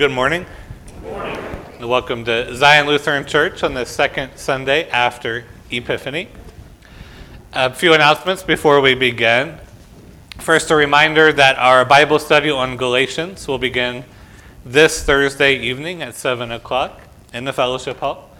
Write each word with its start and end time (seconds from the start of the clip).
good 0.00 0.10
morning. 0.10 0.46
And 1.78 1.86
welcome 1.86 2.24
to 2.24 2.56
Zion 2.56 2.86
Lutheran 2.86 3.26
Church 3.26 3.62
on 3.62 3.74
the 3.74 3.84
second 3.84 4.34
Sunday 4.34 4.88
after 4.88 5.44
Epiphany. 5.70 6.28
A 7.52 7.74
few 7.74 7.92
announcements 7.92 8.42
before 8.42 8.80
we 8.80 8.94
begin. 8.94 9.58
First, 10.38 10.70
a 10.70 10.74
reminder 10.74 11.34
that 11.34 11.58
our 11.58 11.84
Bible 11.84 12.18
study 12.18 12.48
on 12.48 12.78
Galatians 12.78 13.46
will 13.46 13.58
begin 13.58 14.06
this 14.64 15.04
Thursday 15.04 15.58
evening 15.58 16.00
at 16.00 16.14
7 16.14 16.50
o'clock 16.50 17.02
in 17.34 17.44
the 17.44 17.52
fellowship 17.52 17.98
hall. 17.98 18.30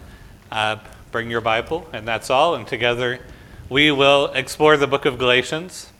Uh, 0.50 0.76
bring 1.12 1.30
your 1.30 1.42
Bible, 1.42 1.86
and 1.92 2.08
that's 2.08 2.30
all, 2.30 2.54
and 2.54 2.66
together 2.66 3.20
we 3.68 3.90
will 3.90 4.28
explore 4.28 4.78
the 4.78 4.86
book 4.86 5.04
of 5.04 5.18
Galatians. 5.18 5.92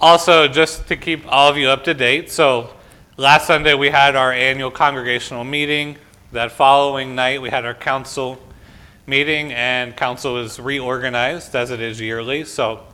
Also, 0.00 0.48
just 0.48 0.88
to 0.88 0.96
keep 0.96 1.24
all 1.28 1.48
of 1.48 1.56
you 1.56 1.68
up 1.68 1.84
to 1.84 1.94
date, 1.94 2.32
so 2.32 2.70
last 3.18 3.48
Sunday 3.48 3.74
we 3.74 3.90
had 3.90 4.14
our 4.14 4.32
annual 4.32 4.70
congregational 4.70 5.42
meeting. 5.42 5.98
That 6.30 6.52
following 6.52 7.16
night 7.16 7.42
we 7.42 7.50
had 7.50 7.64
our 7.64 7.74
council 7.74 8.38
meeting, 9.06 9.52
and 9.52 9.96
council 9.96 10.38
is 10.38 10.60
reorganized 10.60 11.56
as 11.56 11.72
it 11.72 11.80
is 11.80 12.00
yearly. 12.00 12.44
So, 12.44 12.84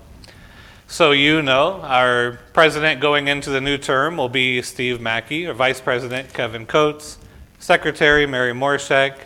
so 0.87 1.11
you 1.11 1.43
know, 1.43 1.83
our 1.83 2.39
president 2.55 3.03
going 3.03 3.29
into 3.29 3.51
the 3.51 3.61
new 3.61 3.77
term 3.77 4.17
will 4.17 4.31
be 4.31 4.63
Steve 4.63 4.99
Mackey, 4.99 5.47
our 5.47 5.53
vice 5.53 5.81
president 5.81 6.33
Kevin 6.33 6.65
Coates, 6.65 7.19
secretary 7.59 8.27
Mary 8.27 8.53
Morshek, 8.53 9.17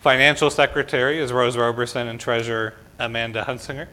financial 0.00 0.50
secretary 0.50 1.20
is 1.20 1.32
Rose 1.32 1.56
Roberson, 1.56 2.08
and 2.08 2.18
treasurer 2.18 2.74
Amanda 2.98 3.44
Hunsinger. 3.44 3.86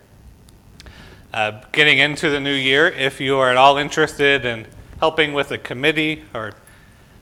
Uh, 1.31 1.61
getting 1.71 1.99
into 1.99 2.31
the 2.31 2.39
new 2.39 2.53
year, 2.53 2.87
if 2.87 3.21
you 3.21 3.37
are 3.37 3.51
at 3.51 3.57
all 3.57 3.77
interested 3.77 4.43
in 4.43 4.65
helping 5.01 5.33
with 5.33 5.49
a 5.49 5.57
committee 5.57 6.23
or 6.31 6.53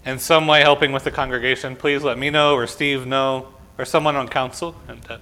in 0.05 0.19
some 0.19 0.47
way 0.47 0.59
helping 0.59 0.91
with 0.91 1.05
the 1.05 1.11
congregation, 1.11 1.77
please 1.77 2.03
let 2.03 2.17
me 2.17 2.29
know 2.29 2.53
or 2.53 2.67
Steve 2.67 3.07
know 3.07 3.47
or 3.77 3.85
someone 3.85 4.17
on 4.17 4.27
council. 4.27 4.75
And 4.89 4.99
uh, 5.09 5.17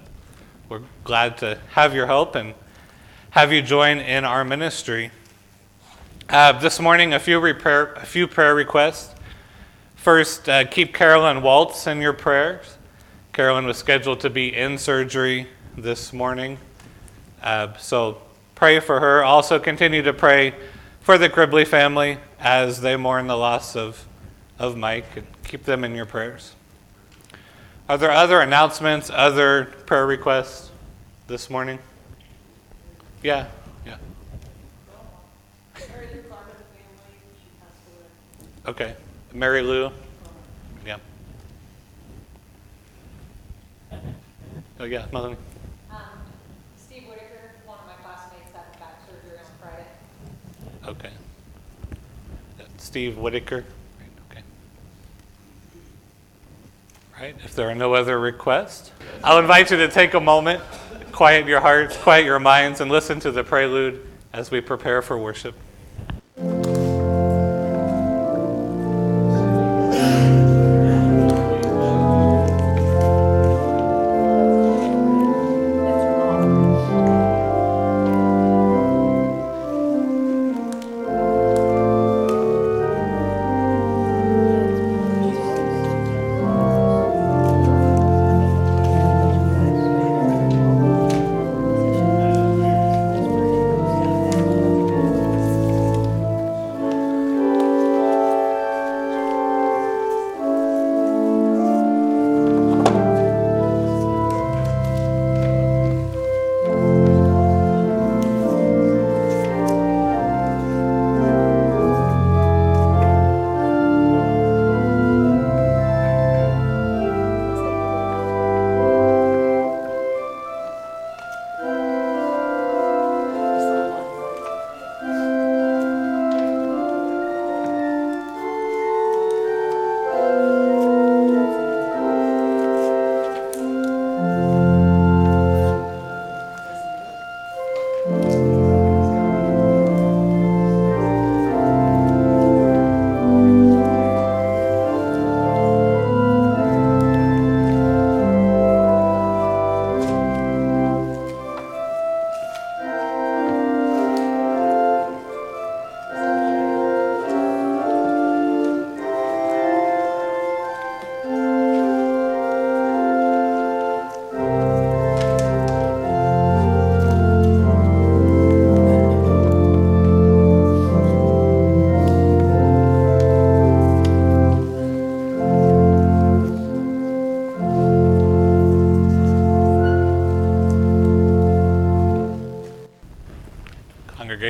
we're 0.68 0.82
glad 1.04 1.38
to 1.38 1.60
have 1.74 1.94
your 1.94 2.08
help 2.08 2.34
and 2.34 2.56
have 3.30 3.54
you 3.54 3.62
join 3.62 4.00
in 4.00 4.26
our 4.26 4.44
ministry. 4.44 5.12
Uh, 6.30 6.52
this 6.54 6.80
morning, 6.80 7.14
a 7.14 7.20
few, 7.20 7.40
prayer, 7.54 7.94
a 7.94 8.08
few 8.08 8.28
prayer 8.28 8.56
requests. 8.56 9.14
First, 9.96 10.50
uh, 10.50 10.66
keep 10.66 10.96
Carolyn 10.96 11.44
Waltz 11.44 11.86
in 11.86 12.02
your 12.02 12.14
prayers. 12.14 12.76
Carolyn 13.34 13.68
was 13.68 13.78
scheduled 13.78 14.20
to 14.22 14.32
be 14.32 14.56
in 14.56 14.80
surgery 14.80 15.48
this 15.78 16.12
morning. 16.12 16.58
Uh, 17.44 17.78
so 17.78 18.20
pray 18.56 18.80
for 18.80 19.00
her. 19.00 19.24
Also, 19.24 19.60
continue 19.60 20.02
to 20.02 20.12
pray 20.12 20.56
for 21.08 21.18
the 21.18 21.30
Cribley 21.30 21.66
family 21.66 22.18
as 22.38 22.82
they 22.82 22.98
mourn 22.98 23.28
the 23.28 23.38
loss 23.38 23.78
of, 23.78 24.06
of 24.60 24.76
Mike 24.76 25.06
and 25.16 25.26
keep 25.46 25.64
them 25.64 25.86
in 25.86 25.96
your 25.96 26.06
prayers. 26.06 26.54
Are 27.88 27.98
there 27.98 28.12
other 28.12 28.42
announcements, 28.42 29.10
other 29.14 29.74
prayer 29.86 30.06
requests 30.06 30.70
this 31.28 31.50
morning? 31.50 31.80
Yeah, 33.24 33.46
yeah. 33.86 33.96
Okay. 38.66 38.94
Mary 39.34 39.62
Lou? 39.62 39.90
Yeah. 40.86 40.98
Oh, 44.78 44.84
yeah, 44.84 45.06
Melanie. 45.14 45.38
Okay. 50.88 51.10
Steve 52.88 53.18
Whitaker. 53.18 53.66
Okay. 54.32 54.42
Right. 57.20 57.36
If 57.44 57.54
there 57.54 57.70
are 57.70 57.76
no 57.76 57.94
other 57.94 58.18
requests, 58.18 58.92
I'll 59.26 59.40
invite 59.40 59.72
you 59.72 59.76
to 59.76 59.90
take 59.90 60.14
a 60.14 60.22
moment, 60.22 60.64
quiet 61.12 61.46
your 61.48 61.60
hearts, 61.60 61.98
quiet 61.98 62.24
your 62.24 62.40
minds, 62.40 62.80
and 62.80 62.90
listen 62.90 63.20
to 63.20 63.32
the 63.32 63.44
prelude 63.44 64.08
as 64.32 64.52
we 64.52 64.62
prepare 64.62 65.02
for 65.02 65.18
worship. 65.18 65.54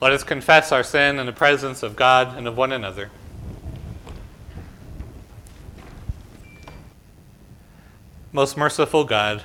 Let 0.00 0.12
us 0.12 0.22
confess 0.24 0.72
our 0.72 0.82
sin 0.82 1.18
in 1.18 1.24
the 1.24 1.32
presence 1.32 1.82
of 1.82 1.96
God 1.96 2.36
and 2.36 2.46
of 2.46 2.56
one 2.56 2.70
another. 2.70 3.10
Most 8.30 8.58
merciful 8.58 9.04
God, 9.04 9.42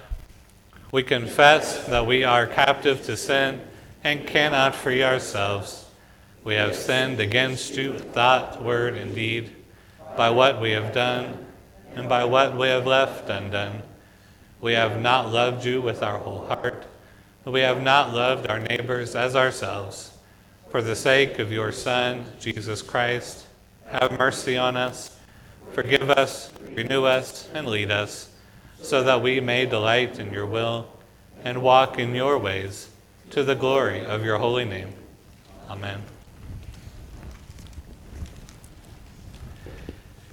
we 0.92 1.03
confess 1.03 1.86
that 1.86 2.06
we 2.06 2.25
are 2.25 2.45
captive 2.45 3.06
to 3.06 3.15
sin 3.15 3.62
and 4.03 4.27
cannot 4.27 4.75
free 4.75 5.01
ourselves. 5.01 5.86
We 6.44 6.56
have 6.56 6.75
sinned 6.75 7.21
against 7.21 7.77
you, 7.77 7.98
thought, 7.98 8.62
word, 8.62 8.98
and 8.98 9.15
deed, 9.15 9.56
by 10.18 10.31
what 10.31 10.59
we 10.59 10.71
have 10.71 10.94
done 10.94 11.45
and 11.95 12.09
by 12.09 12.25
what 12.25 12.57
we 12.57 12.68
have 12.68 12.86
left 12.86 13.30
undone. 13.30 13.83
We 14.59 14.74
have 14.74 15.00
not 15.00 15.31
loved 15.31 15.63
you 15.63 15.81
with 15.81 16.03
our 16.03 16.18
whole 16.18 16.45
heart. 16.48 16.86
We 17.45 17.62
have 17.62 17.81
not 17.81 18.13
loved 18.13 18.48
our 18.48 18.59
neighbors 18.59 19.15
as 19.15 19.36
ourselves. 19.36 20.10
For 20.71 20.81
the 20.81 20.95
sake 20.95 21.38
of 21.38 21.51
your 21.51 21.73
Son, 21.73 22.23
Jesus 22.39 22.81
Christ, 22.81 23.45
have 23.88 24.18
mercy 24.18 24.57
on 24.57 24.77
us, 24.77 25.19
forgive 25.73 26.09
us, 26.09 26.50
renew 26.77 27.03
us, 27.03 27.50
and 27.53 27.68
lead 27.68 27.91
us, 27.91 28.29
so 28.81 29.03
that 29.03 29.21
we 29.21 29.41
may 29.41 29.65
delight 29.65 30.18
in 30.18 30.31
your 30.31 30.45
will 30.45 30.88
and 31.44 31.62
walk 31.62 32.00
in 32.00 32.15
your 32.15 32.38
ways, 32.38 32.88
to 33.31 33.44
the 33.44 33.53
glory 33.53 34.06
of 34.06 34.23
your 34.23 34.38
holy 34.38 34.63
name. 34.63 34.94
Amen. 35.69 36.03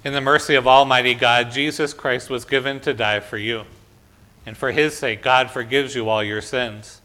In 0.05 0.13
the 0.13 0.21
mercy 0.21 0.55
of 0.55 0.65
Almighty 0.65 1.15
God, 1.15 1.51
Jesus 1.51 1.93
Christ 1.93 2.29
was 2.29 2.45
given 2.45 2.79
to 2.79 2.93
die 2.93 3.19
for 3.19 3.37
you. 3.37 3.65
And 4.45 4.55
for 4.55 4.71
his 4.71 4.97
sake, 4.97 5.21
God 5.21 5.51
forgives 5.51 5.95
you 5.95 6.07
all 6.07 6.23
your 6.23 6.41
sins. 6.41 6.98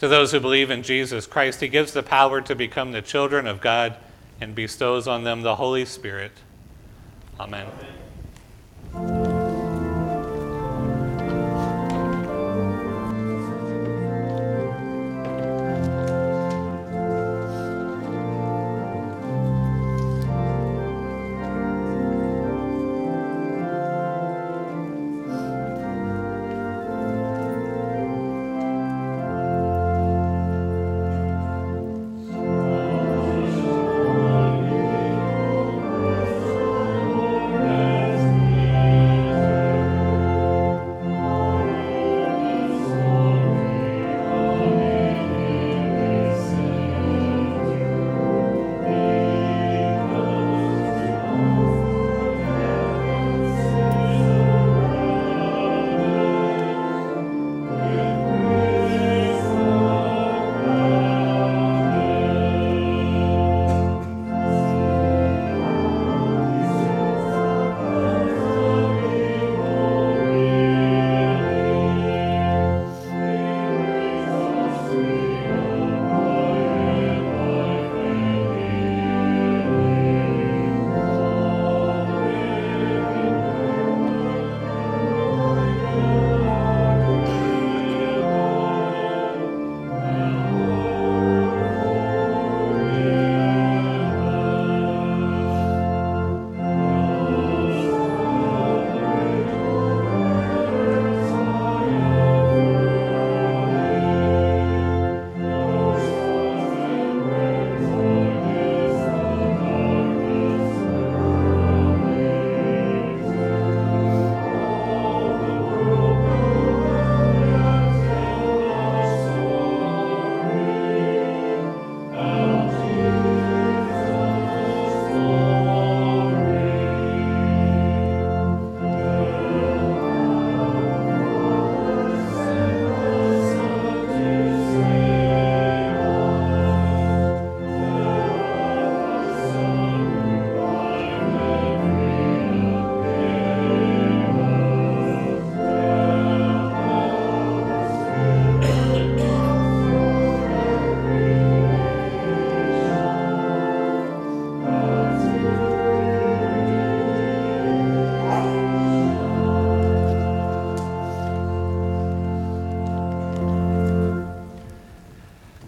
To 0.00 0.08
those 0.08 0.32
who 0.32 0.40
believe 0.40 0.70
in 0.70 0.82
Jesus 0.82 1.26
Christ, 1.26 1.60
he 1.60 1.68
gives 1.68 1.92
the 1.92 2.02
power 2.02 2.40
to 2.40 2.54
become 2.54 2.92
the 2.92 3.02
children 3.02 3.46
of 3.46 3.60
God 3.60 3.96
and 4.40 4.54
bestows 4.54 5.06
on 5.06 5.24
them 5.24 5.42
the 5.42 5.56
Holy 5.56 5.84
Spirit. 5.84 6.32
Amen. 7.38 7.66
Amen. 7.66 8.09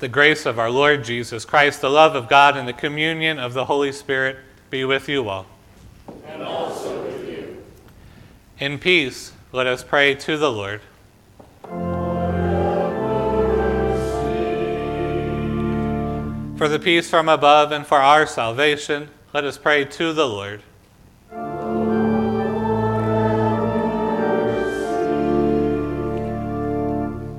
The 0.03 0.09
grace 0.09 0.47
of 0.47 0.59
our 0.59 0.69
Lord 0.69 1.05
Jesus 1.05 1.45
Christ, 1.45 1.81
the 1.81 1.89
love 1.89 2.17
of 2.17 2.29
God, 2.29 2.57
and 2.57 2.67
the 2.67 2.73
communion 2.73 3.39
of 3.39 3.55
the 3.55 3.67
Holy 3.67 3.93
Spirit 3.93 4.37
be 4.69 4.85
with 4.85 5.09
you 5.09 5.29
all. 5.29 5.47
And 6.27 6.43
also 6.43 7.05
with 7.05 7.29
you. 7.29 7.63
In 8.59 8.81
peace, 8.81 9.33
let 9.53 9.69
us 9.69 9.85
pray 9.85 10.17
to 10.17 10.37
the 10.37 10.51
Lord. 10.51 10.81
For 16.59 16.67
the 16.67 16.81
peace 16.81 17.09
from 17.09 17.29
above 17.29 17.71
and 17.71 17.87
for 17.87 17.99
our 17.99 18.27
salvation, 18.27 19.09
let 19.33 19.45
us 19.45 19.57
pray 19.57 19.85
to 19.85 20.13
the 20.13 20.27
Lord. 20.27 20.65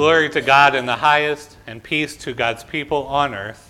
Glory 0.00 0.30
to 0.30 0.40
God 0.40 0.74
in 0.74 0.86
the 0.86 0.96
highest, 0.96 1.58
and 1.66 1.82
peace 1.82 2.16
to 2.16 2.32
God's 2.32 2.64
people 2.64 3.06
on 3.08 3.34
earth. 3.34 3.69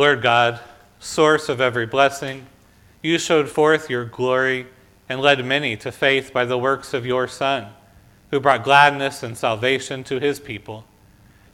Lord 0.00 0.22
God, 0.22 0.60
source 0.98 1.50
of 1.50 1.60
every 1.60 1.84
blessing, 1.84 2.46
you 3.02 3.18
showed 3.18 3.50
forth 3.50 3.90
your 3.90 4.06
glory 4.06 4.66
and 5.10 5.20
led 5.20 5.44
many 5.44 5.76
to 5.76 5.92
faith 5.92 6.32
by 6.32 6.46
the 6.46 6.56
works 6.56 6.94
of 6.94 7.04
your 7.04 7.28
Son, 7.28 7.66
who 8.30 8.40
brought 8.40 8.64
gladness 8.64 9.22
and 9.22 9.36
salvation 9.36 10.02
to 10.04 10.18
his 10.18 10.40
people. 10.40 10.86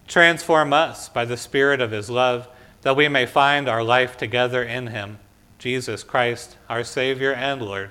Transform 0.07 0.73
us 0.73 1.09
by 1.09 1.25
the 1.25 1.37
Spirit 1.37 1.81
of 1.81 1.91
his 1.91 2.09
love, 2.09 2.47
that 2.83 2.95
we 2.95 3.09
may 3.09 3.27
find 3.27 3.69
our 3.69 3.83
life 3.83 4.17
together 4.17 4.63
in 4.63 4.87
him, 4.87 5.19
Jesus 5.59 6.05
Christ, 6.05 6.57
our 6.69 6.85
Savior 6.85 7.33
and 7.33 7.61
Lord. 7.61 7.91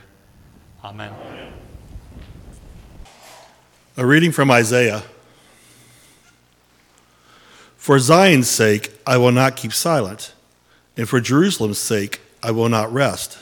Amen. 0.85 1.13
Amen. 1.27 1.53
A 3.97 4.05
reading 4.05 4.31
from 4.31 4.50
Isaiah. 4.50 5.03
For 7.75 8.00
Zion's 8.00 8.50
sake, 8.50 8.93
I 9.05 9.17
will 9.17 9.33
not 9.33 9.57
keep 9.57 9.74
silent, 9.74 10.31
and 10.97 11.07
for 11.07 11.19
Jerusalem's 11.19 11.77
sake, 11.77 12.21
I 12.41 12.51
will 12.51 12.69
not 12.69 12.91
rest, 12.91 13.37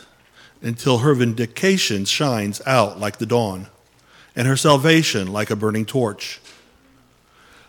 until 0.62 1.00
her 1.00 1.14
vindication 1.14 2.06
shines 2.06 2.62
out 2.66 3.00
like 3.00 3.18
the 3.18 3.26
dawn, 3.26 3.68
and 4.36 4.48
her 4.48 4.58
salvation 4.58 5.32
like 5.32 5.50
a 5.50 5.56
burning 5.56 5.86
torch. 5.86 6.40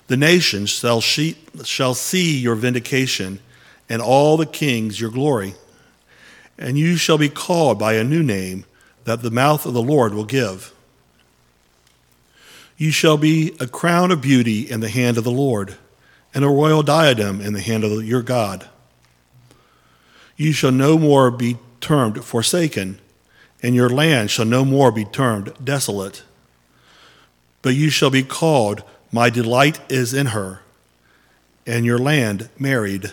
The 0.06 0.16
nations 0.16 0.70
shall, 0.70 1.00
shall 1.00 1.94
see 1.94 2.38
your 2.38 2.54
vindication, 2.54 3.40
and 3.88 4.00
all 4.00 4.36
the 4.36 4.46
kings 4.46 5.00
your 5.00 5.10
glory. 5.10 5.54
And 6.58 6.78
you 6.78 6.96
shall 6.96 7.18
be 7.18 7.28
called 7.28 7.78
by 7.78 7.94
a 7.94 8.04
new 8.04 8.22
name 8.22 8.64
that 9.04 9.22
the 9.22 9.30
mouth 9.30 9.66
of 9.66 9.74
the 9.74 9.82
Lord 9.82 10.14
will 10.14 10.24
give. 10.24 10.72
You 12.76 12.90
shall 12.90 13.16
be 13.16 13.54
a 13.60 13.66
crown 13.66 14.10
of 14.10 14.20
beauty 14.20 14.70
in 14.70 14.80
the 14.80 14.88
hand 14.88 15.18
of 15.18 15.24
the 15.24 15.30
Lord 15.30 15.76
and 16.32 16.44
a 16.44 16.48
royal 16.48 16.82
diadem 16.82 17.40
in 17.40 17.52
the 17.52 17.60
hand 17.60 17.84
of 17.84 18.04
your 18.04 18.22
God. 18.22 18.68
You 20.36 20.52
shall 20.52 20.72
no 20.72 20.98
more 20.98 21.30
be 21.30 21.58
termed 21.80 22.24
forsaken, 22.24 22.98
and 23.62 23.74
your 23.74 23.88
land 23.88 24.30
shall 24.30 24.44
no 24.44 24.64
more 24.64 24.90
be 24.90 25.04
termed 25.04 25.52
desolate. 25.62 26.22
But 27.62 27.74
you 27.74 27.90
shall 27.90 28.10
be 28.10 28.22
called, 28.22 28.82
My 29.12 29.30
delight 29.30 29.80
is 29.90 30.12
in 30.12 30.26
her, 30.26 30.60
and 31.66 31.84
your 31.84 31.98
land 31.98 32.48
married. 32.58 33.12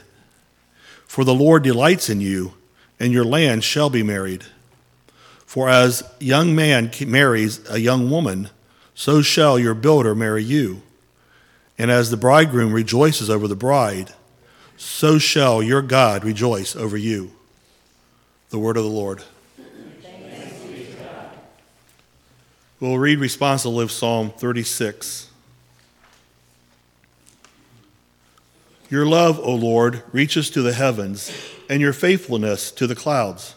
For 1.06 1.24
the 1.24 1.34
Lord 1.34 1.64
delights 1.64 2.10
in 2.10 2.22
you, 2.22 2.54
and 3.00 3.14
your 3.14 3.26
land 3.26 3.64
shall 3.64 3.90
be 3.90 4.04
married. 4.04 4.46
For 5.46 5.70
as 5.70 6.04
young 6.20 6.56
man 6.56 6.92
marries 7.06 7.70
a 7.70 7.80
young 7.80 8.10
woman, 8.10 8.50
so 8.96 9.22
shall 9.22 9.60
your 9.60 9.74
builder 9.74 10.16
marry 10.16 10.44
you. 10.44 10.82
And 11.78 11.92
as 11.92 12.10
the 12.10 12.18
bridegroom 12.18 12.72
rejoices 12.72 13.30
over 13.30 13.48
the 13.48 13.56
bride, 13.56 14.14
so 14.82 15.20
shall 15.20 15.62
your 15.62 15.84
God 15.84 16.24
rejoice 16.24 16.76
over 16.76 16.98
you. 16.98 17.32
The 18.50 18.58
word 18.58 18.78
of 18.78 18.84
the 18.84 18.90
Lord. 18.90 19.24
We'll 22.80 22.98
read 22.98 23.20
responsive 23.20 23.92
Psalm 23.92 24.32
36. 24.32 25.30
Your 28.90 29.06
love, 29.06 29.40
O 29.40 29.54
Lord, 29.54 30.02
reaches 30.12 30.50
to 30.50 30.64
the 30.64 30.74
heavens, 30.74 31.32
and 31.70 31.80
your 31.80 31.94
faithfulness 31.94 32.72
to 32.72 32.88
the 32.88 32.96
clouds. 32.96 33.54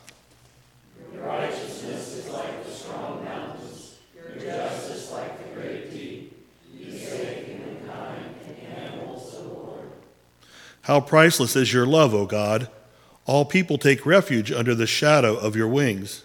How 10.84 11.00
priceless 11.00 11.56
is 11.56 11.72
your 11.72 11.86
love, 11.86 12.12
O 12.12 12.26
God! 12.26 12.68
All 13.24 13.46
people 13.46 13.78
take 13.78 14.04
refuge 14.04 14.52
under 14.52 14.74
the 14.74 14.86
shadow 14.86 15.34
of 15.34 15.56
your 15.56 15.66
wings. 15.66 16.22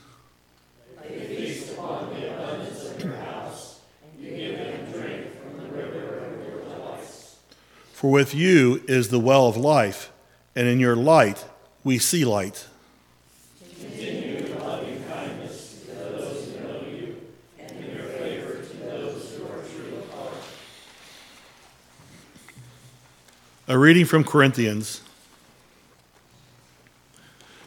For 7.94 8.12
with 8.12 8.36
you 8.36 8.84
is 8.86 9.08
the 9.08 9.20
well 9.20 9.48
of 9.48 9.56
life, 9.56 10.12
and 10.58 10.68
in 10.68 10.80
your 10.82 10.96
light 10.96 11.46
we 11.86 11.98
see 11.98 12.26
light. 12.26 12.68
A 23.70 23.78
reading 23.78 24.06
from 24.06 24.24
Corinthians. 24.24 25.02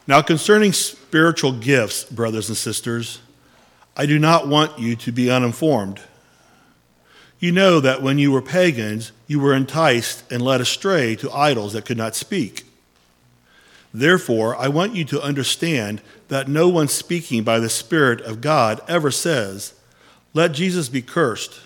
Now, 0.09 0.21
concerning 0.21 0.73
spiritual 0.73 1.53
gifts, 1.53 2.03
brothers 2.03 2.49
and 2.49 2.59
sisters, 2.59 3.21
I 3.97 4.07
do 4.07 4.19
not 4.19 4.49
want 4.49 4.81
you 4.81 4.97
to 4.97 5.13
be 5.13 5.31
uninformed. 5.31 6.01
You 7.39 7.53
know 7.53 7.79
that 7.79 8.03
when 8.03 8.19
you 8.19 8.33
were 8.33 8.43
pagans, 8.43 9.13
you 9.29 9.39
were 9.39 9.55
enticed 9.55 10.25
and 10.33 10.43
led 10.43 10.61
astray 10.61 11.15
to 11.15 11.31
idols 11.31 11.73
that 11.75 11.85
could 11.85 11.99
not 11.99 12.17
speak. 12.17 12.65
Therefore, 13.95 14.57
I 14.57 14.67
want 14.67 14.97
you 14.97 15.05
to 15.05 15.23
understand 15.23 16.03
that 16.27 16.49
no 16.49 16.69
one 16.69 16.89
speaking 16.89 17.45
by 17.45 17.61
the 17.61 17.71
Spirit 17.71 18.21
of 18.23 18.41
God 18.41 18.81
ever 18.89 19.13
says, 19.13 19.75
Let 20.35 20.51
Jesus 20.51 20.89
be 20.89 21.01
cursed, 21.01 21.61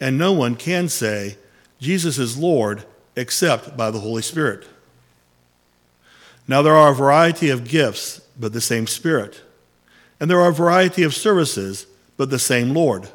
and 0.00 0.18
no 0.18 0.32
one 0.32 0.56
can 0.56 0.88
say, 0.88 1.36
Jesus 1.78 2.18
is 2.18 2.36
Lord 2.36 2.84
except 3.18 3.76
by 3.76 3.90
the 3.90 4.00
Holy 4.00 4.22
Spirit. 4.22 4.66
Now, 6.46 6.62
there 6.62 6.76
are 6.76 6.92
a 6.92 6.94
variety 6.94 7.50
of 7.50 7.68
gifts, 7.68 8.20
but 8.38 8.52
the 8.52 8.60
same 8.60 8.86
Spirit. 8.86 9.42
And 10.20 10.30
there 10.30 10.40
are 10.40 10.48
a 10.48 10.54
variety 10.54 11.02
of 11.02 11.14
services, 11.14 11.86
but 12.16 12.30
the 12.30 12.38
same 12.38 12.72
Lord. 12.72 13.08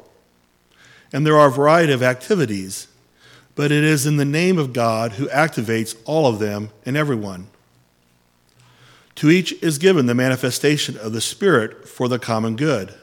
And 1.12 1.26
there 1.26 1.38
are 1.38 1.48
a 1.48 1.52
variety 1.52 1.92
of 1.92 2.02
activities, 2.02 2.86
but 3.54 3.72
it 3.72 3.82
is 3.82 4.06
in 4.06 4.16
the 4.16 4.24
name 4.24 4.58
of 4.58 4.72
God 4.72 5.12
who 5.12 5.26
activates 5.28 5.96
all 6.04 6.26
of 6.26 6.38
them 6.38 6.70
and 6.84 6.96
everyone. 6.96 7.48
To 9.16 9.30
each 9.30 9.52
is 9.62 9.78
given 9.78 10.06
the 10.06 10.14
manifestation 10.14 10.96
of 10.98 11.12
the 11.12 11.20
Spirit 11.20 11.88
for 11.88 12.08
the 12.08 12.18
common 12.18 12.56
good. 12.56 12.94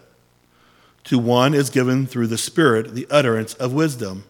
To 1.06 1.18
one 1.18 1.54
is 1.54 1.70
given 1.70 2.06
through 2.06 2.28
the 2.28 2.38
Spirit 2.38 2.94
the 2.94 3.08
utterance 3.10 3.54
of 3.56 3.74
wisdom 3.74 4.26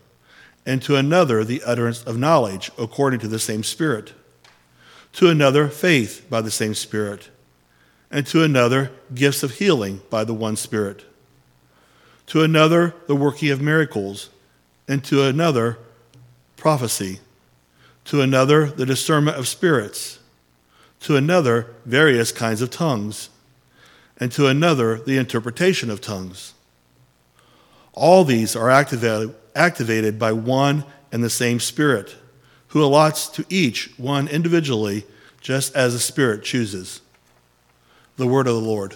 and 0.66 0.82
to 0.82 0.96
another 0.96 1.44
the 1.44 1.64
utterance 1.66 2.04
of 2.04 2.18
knowledge 2.18 2.72
according 2.78 3.20
to 3.20 3.28
the 3.28 3.40
same 3.40 3.64
Spirit, 3.64 4.14
to 5.14 5.30
another 5.30 5.68
faith 5.68 6.26
by 6.30 6.42
the 6.42 6.52
same 6.52 6.74
Spirit, 6.74 7.30
and 8.10 8.26
to 8.28 8.44
another 8.44 8.92
gifts 9.14 9.44
of 9.44 9.56
healing 9.56 10.02
by 10.10 10.24
the 10.24 10.34
one 10.34 10.56
Spirit, 10.56 11.06
to 12.28 12.44
another 12.44 12.94
the 13.08 13.16
working 13.16 13.50
of 13.50 13.62
miracles, 13.62 14.30
and 14.88 15.04
to 15.04 15.24
another 15.24 15.78
prophecy, 16.58 17.20
to 18.06 18.22
another 18.22 18.68
the 18.68 18.86
discernment 18.86 19.38
of 19.38 19.48
spirits, 19.48 20.20
to 21.00 21.16
another 21.16 21.74
various 21.86 22.32
kinds 22.32 22.62
of 22.62 22.70
tongues, 22.70 23.30
and 24.18 24.32
to 24.32 24.48
another 24.48 25.00
the 25.00 25.18
interpretation 25.18 25.90
of 25.90 26.00
tongues. 26.00 26.54
All 27.94 28.24
these 28.24 28.56
are 28.56 28.70
activated 28.70 29.36
activated 29.56 30.18
by 30.18 30.32
one 30.32 30.86
and 31.12 31.24
the 31.24 31.30
same 31.30 31.60
Spirit, 31.60 32.16
who 32.70 32.84
allots 32.84 33.28
to 33.34 33.46
each 33.50 33.94
one 33.98 34.28
individually 34.28 35.06
just 35.42 35.76
as 35.76 35.94
the 35.94 36.00
Spirit 36.00 36.44
chooses. 36.44 37.02
The 38.18 38.28
word 38.28 38.48
of 38.48 38.56
the 38.56 38.62
Lord. 38.62 38.96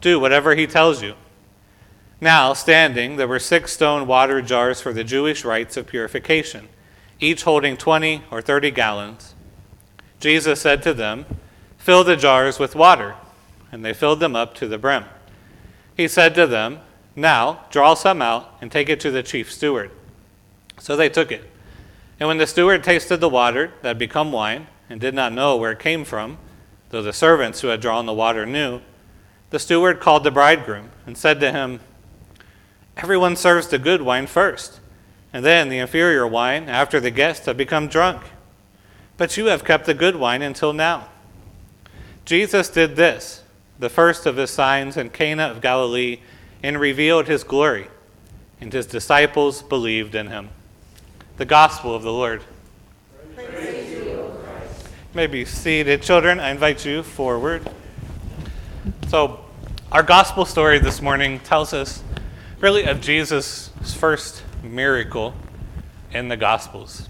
Do 0.00 0.18
whatever 0.18 0.54
he 0.54 0.66
tells 0.66 1.02
you. 1.02 1.14
Now, 2.20 2.52
standing, 2.52 3.16
there 3.16 3.28
were 3.28 3.38
six 3.38 3.72
stone 3.72 4.06
water 4.06 4.42
jars 4.42 4.80
for 4.80 4.92
the 4.92 5.04
Jewish 5.04 5.44
rites 5.44 5.76
of 5.76 5.86
purification, 5.86 6.68
each 7.18 7.44
holding 7.44 7.76
20 7.76 8.24
or 8.30 8.42
30 8.42 8.70
gallons. 8.70 9.34
Jesus 10.18 10.60
said 10.60 10.82
to 10.82 10.92
them, 10.92 11.24
Fill 11.78 12.04
the 12.04 12.16
jars 12.16 12.58
with 12.58 12.74
water. 12.74 13.16
And 13.72 13.84
they 13.84 13.94
filled 13.94 14.20
them 14.20 14.36
up 14.36 14.54
to 14.56 14.68
the 14.68 14.78
brim. 14.78 15.04
He 15.96 16.08
said 16.08 16.34
to 16.34 16.46
them, 16.46 16.80
Now 17.16 17.64
draw 17.70 17.94
some 17.94 18.20
out 18.20 18.54
and 18.60 18.70
take 18.70 18.88
it 18.88 19.00
to 19.00 19.10
the 19.10 19.22
chief 19.22 19.50
steward. 19.50 19.90
So 20.78 20.96
they 20.96 21.08
took 21.08 21.32
it. 21.32 21.48
And 22.18 22.26
when 22.26 22.38
the 22.38 22.46
steward 22.46 22.84
tasted 22.84 23.18
the 23.18 23.28
water 23.28 23.72
that 23.82 23.88
had 23.88 23.98
become 23.98 24.32
wine, 24.32 24.66
and 24.90 25.00
did 25.00 25.14
not 25.14 25.32
know 25.32 25.56
where 25.56 25.70
it 25.70 25.78
came 25.78 26.04
from, 26.04 26.36
though 26.90 27.00
the 27.00 27.12
servants 27.12 27.60
who 27.60 27.68
had 27.68 27.80
drawn 27.80 28.06
the 28.06 28.12
water 28.12 28.44
knew, 28.44 28.80
the 29.50 29.58
steward 29.58 30.00
called 30.00 30.24
the 30.24 30.30
bridegroom 30.30 30.90
and 31.06 31.18
said 31.18 31.40
to 31.40 31.52
him, 31.52 31.80
Everyone 32.96 33.36
serves 33.36 33.68
the 33.68 33.78
good 33.78 34.02
wine 34.02 34.26
first, 34.26 34.80
and 35.32 35.44
then 35.44 35.68
the 35.68 35.78
inferior 35.78 36.26
wine 36.26 36.68
after 36.68 37.00
the 37.00 37.10
guests 37.10 37.46
have 37.46 37.56
become 37.56 37.88
drunk. 37.88 38.22
But 39.16 39.36
you 39.36 39.46
have 39.46 39.64
kept 39.64 39.86
the 39.86 39.94
good 39.94 40.16
wine 40.16 40.42
until 40.42 40.72
now. 40.72 41.08
Jesus 42.24 42.68
did 42.68 42.96
this, 42.96 43.42
the 43.78 43.88
first 43.88 44.26
of 44.26 44.36
his 44.36 44.50
signs 44.50 44.96
in 44.96 45.10
Cana 45.10 45.44
of 45.44 45.60
Galilee, 45.60 46.20
and 46.62 46.78
revealed 46.78 47.26
his 47.26 47.42
glory, 47.42 47.88
and 48.60 48.72
his 48.72 48.86
disciples 48.86 49.62
believed 49.62 50.14
in 50.14 50.28
him. 50.28 50.50
The 51.38 51.46
Gospel 51.46 51.94
of 51.94 52.02
the 52.02 52.12
Lord. 52.12 52.42
Praise 53.34 53.90
You 53.90 54.36
may 55.14 55.26
be 55.26 55.44
seated. 55.44 56.02
Children, 56.02 56.38
I 56.38 56.50
invite 56.50 56.84
you 56.84 57.02
forward. 57.02 57.68
So, 59.10 59.40
our 59.90 60.04
Gospel 60.04 60.44
story 60.44 60.78
this 60.78 61.02
morning 61.02 61.40
tells 61.40 61.72
us 61.72 62.00
really 62.60 62.84
of 62.84 63.00
Jesus' 63.00 63.70
first 63.96 64.44
miracle 64.62 65.34
in 66.12 66.28
the 66.28 66.36
Gospels. 66.36 67.08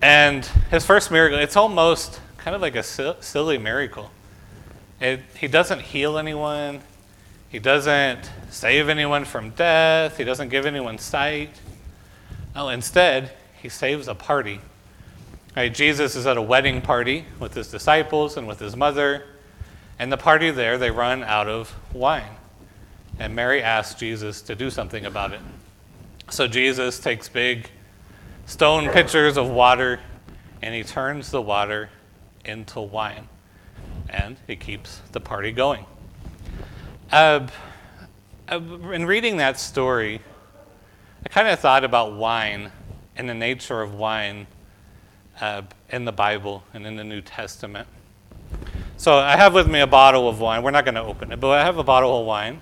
And 0.00 0.46
his 0.70 0.86
first 0.86 1.10
miracle, 1.10 1.40
it's 1.40 1.56
almost 1.56 2.20
kind 2.38 2.54
of 2.54 2.62
like 2.62 2.76
a 2.76 2.84
silly 2.84 3.58
miracle. 3.58 4.12
It, 5.00 5.22
he 5.36 5.48
doesn't 5.48 5.80
heal 5.80 6.16
anyone, 6.16 6.80
he 7.48 7.58
doesn't 7.58 8.30
save 8.50 8.88
anyone 8.88 9.24
from 9.24 9.50
death, 9.50 10.16
he 10.16 10.22
doesn't 10.22 10.48
give 10.48 10.64
anyone 10.64 10.98
sight. 10.98 11.60
No, 12.54 12.68
instead, 12.68 13.32
he 13.60 13.68
saves 13.68 14.06
a 14.06 14.14
party. 14.14 14.60
Right, 15.56 15.74
Jesus 15.74 16.14
is 16.14 16.24
at 16.28 16.36
a 16.36 16.42
wedding 16.42 16.80
party 16.80 17.24
with 17.40 17.52
his 17.54 17.68
disciples 17.68 18.36
and 18.36 18.46
with 18.46 18.60
his 18.60 18.76
mother, 18.76 19.24
and 19.98 20.12
the 20.12 20.16
party 20.16 20.50
there, 20.50 20.78
they 20.78 20.90
run 20.90 21.22
out 21.22 21.48
of 21.48 21.74
wine. 21.92 22.36
And 23.18 23.34
Mary 23.34 23.62
asks 23.62 23.98
Jesus 23.98 24.42
to 24.42 24.54
do 24.54 24.70
something 24.70 25.04
about 25.06 25.32
it. 25.32 25.40
So 26.30 26.48
Jesus 26.48 26.98
takes 26.98 27.28
big 27.28 27.70
stone 28.46 28.90
pitchers 28.90 29.36
of 29.36 29.48
water 29.48 30.00
and 30.62 30.74
he 30.74 30.82
turns 30.82 31.30
the 31.30 31.40
water 31.40 31.90
into 32.44 32.80
wine. 32.80 33.28
And 34.08 34.36
he 34.46 34.56
keeps 34.56 35.00
the 35.12 35.20
party 35.20 35.52
going. 35.52 35.86
Uh, 37.12 37.46
uh 38.48 38.60
in 38.92 39.06
reading 39.06 39.36
that 39.36 39.60
story, 39.60 40.20
I 41.24 41.28
kind 41.28 41.48
of 41.48 41.58
thought 41.58 41.84
about 41.84 42.14
wine 42.14 42.72
and 43.16 43.28
the 43.28 43.34
nature 43.34 43.80
of 43.80 43.94
wine 43.94 44.46
uh, 45.40 45.62
in 45.90 46.04
the 46.04 46.12
Bible 46.12 46.64
and 46.74 46.86
in 46.86 46.96
the 46.96 47.04
New 47.04 47.20
Testament. 47.20 47.86
So 48.96 49.18
I 49.18 49.36
have 49.36 49.54
with 49.54 49.68
me 49.68 49.80
a 49.80 49.86
bottle 49.86 50.28
of 50.28 50.40
wine. 50.40 50.62
We're 50.62 50.70
not 50.70 50.84
going 50.84 50.94
to 50.94 51.02
open 51.02 51.32
it, 51.32 51.40
but 51.40 51.50
I 51.50 51.64
have 51.64 51.78
a 51.78 51.84
bottle 51.84 52.20
of 52.20 52.26
wine. 52.26 52.60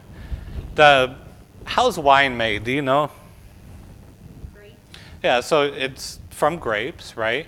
The 0.75 1.15
how's 1.65 1.99
wine 1.99 2.37
made? 2.37 2.65
Do 2.65 2.73
you 2.73 2.83
know? 2.83 3.11
Grape. 4.55 4.73
Yeah, 5.23 5.41
so 5.41 5.63
it's 5.63 6.19
from 6.31 6.59
grapes, 6.59 7.17
right? 7.17 7.47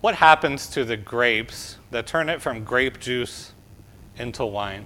What 0.00 0.16
happens 0.16 0.68
to 0.68 0.84
the 0.84 0.96
grapes 0.96 1.78
that 1.90 2.06
turn 2.06 2.28
it 2.28 2.40
from 2.42 2.62
grape 2.64 3.00
juice 3.00 3.52
into 4.18 4.44
wine? 4.44 4.84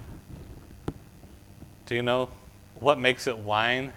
Do 1.85 1.95
you 1.95 2.01
know 2.01 2.29
what 2.79 2.97
makes 2.97 3.27
it 3.27 3.37
wine? 3.37 3.91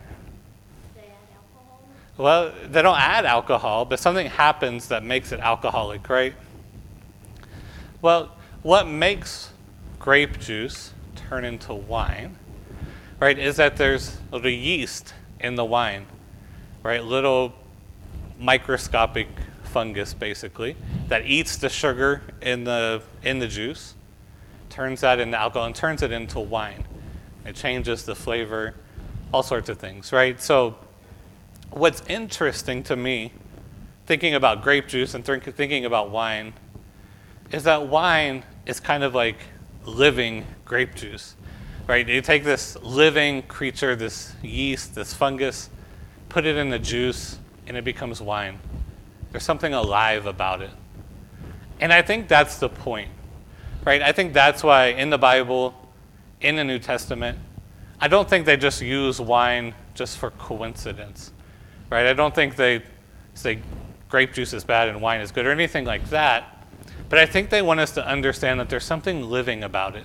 They 0.95 1.03
add 1.03 1.07
alcohol. 1.33 1.81
Well, 2.19 2.53
they 2.69 2.83
don't 2.83 2.99
add 2.99 3.25
alcohol, 3.25 3.85
but 3.85 4.01
something 4.01 4.27
happens 4.27 4.89
that 4.89 5.05
makes 5.05 5.33
it 5.33 5.41
alcoholic, 5.41 6.09
right? 6.09 6.35
Well, 8.03 8.34
what 8.65 8.89
makes 8.89 9.51
grape 10.01 10.41
juice 10.41 10.93
turn 11.15 11.45
into 11.45 11.73
wine 11.73 12.37
right, 13.25 13.39
is 13.39 13.57
that 13.57 13.77
there's 13.79 14.19
little 14.31 14.51
yeast 14.51 15.15
in 15.41 15.55
the 15.55 15.65
wine, 15.65 16.05
right? 16.83 17.03
Little 17.03 17.55
microscopic 18.39 19.29
fungus, 19.63 20.13
basically, 20.13 20.77
that 21.09 21.25
eats 21.25 21.57
the 21.57 21.71
sugar 21.71 22.23
in 22.43 22.65
the, 22.65 23.03
in 23.23 23.39
the 23.39 23.49
juice, 23.49 23.95
turns 24.69 25.01
that 25.01 25.21
into 25.21 25.39
alcohol, 25.39 25.67
and 25.67 25.75
turns 25.75 26.03
it 26.03 26.13
into 26.13 26.39
wine. 26.39 26.85
It 27.47 27.55
changes 27.55 28.05
the 28.05 28.15
flavor, 28.15 28.75
all 29.33 29.43
sorts 29.43 29.71
of 29.71 29.79
things, 29.79 30.13
right? 30.13 30.39
So, 30.41 30.77
what's 31.71 32.03
interesting 32.09 32.83
to 32.85 32.95
me, 32.97 33.33
thinking 34.05 34.35
about 34.35 34.63
grape 34.63 34.87
juice 34.87 35.15
and 35.15 35.25
think, 35.25 35.45
thinking 35.55 35.87
about 35.87 36.11
wine, 36.11 36.53
is 37.51 37.65
that 37.65 37.89
wine 37.89 38.43
is 38.67 38.81
kind 38.81 39.03
of 39.03 39.15
like 39.15 39.39
living 39.85 40.47
grape 40.65 40.95
juice 40.95 41.37
right? 41.87 42.09
You 42.09 42.21
take 42.21 42.45
this 42.45 42.77
living 42.83 43.43
creature, 43.43 43.95
this 43.95 44.35
yeast, 44.43 44.95
this 44.95 45.13
fungus, 45.13 45.69
put 46.29 46.47
it 46.47 46.57
in 46.57 46.71
the 46.71 46.79
juice, 46.79 47.39
and 47.67 47.77
it 47.77 47.85
becomes 47.85 48.21
wine. 48.21 48.59
There's 49.31 49.43
something 49.43 49.75
alive 49.75 50.27
about 50.27 50.63
it. 50.63 50.71
And 51.81 51.93
I 51.93 52.03
think 52.03 52.29
that's 52.29 52.59
the 52.59 52.69
point, 52.69 53.11
right? 53.85 54.01
I 54.01 54.13
think 54.13 54.33
that's 54.33 54.63
why 54.63 54.87
in 54.87 55.11
the 55.11 55.19
Bible, 55.19 55.75
in 56.41 56.57
the 56.57 56.65
New 56.65 56.79
Testament, 56.79 57.39
I 58.01 58.09
don't 58.09 58.29
think 58.29 58.47
they 58.47 58.57
just 58.57 58.81
use 58.81 59.21
wine 59.21 59.75
just 59.95 60.19
for 60.19 60.31
coincidence, 60.33 61.33
right? 61.91 62.07
I 62.07 62.13
don't 62.13 62.35
think 62.35 62.57
they 62.57 62.83
say 63.35 63.61
grape 64.09 64.33
juice 64.33 64.53
is 64.53 64.65
bad 64.65 64.89
and 64.89 65.01
wine 65.01 65.21
is 65.21 65.33
good 65.33 65.47
or 65.47 65.51
anything 65.51 65.85
like 65.85 66.09
that. 66.11 66.54
But 67.09 67.19
I 67.19 67.27
think 67.27 67.51
they 67.51 67.63
want 67.63 67.81
us 67.81 67.93
to 67.93 68.07
understand 68.07 68.61
that 68.61 68.69
there's 68.69 68.85
something 68.85 69.23
living 69.23 69.63
about 69.63 69.97
it. 69.97 70.05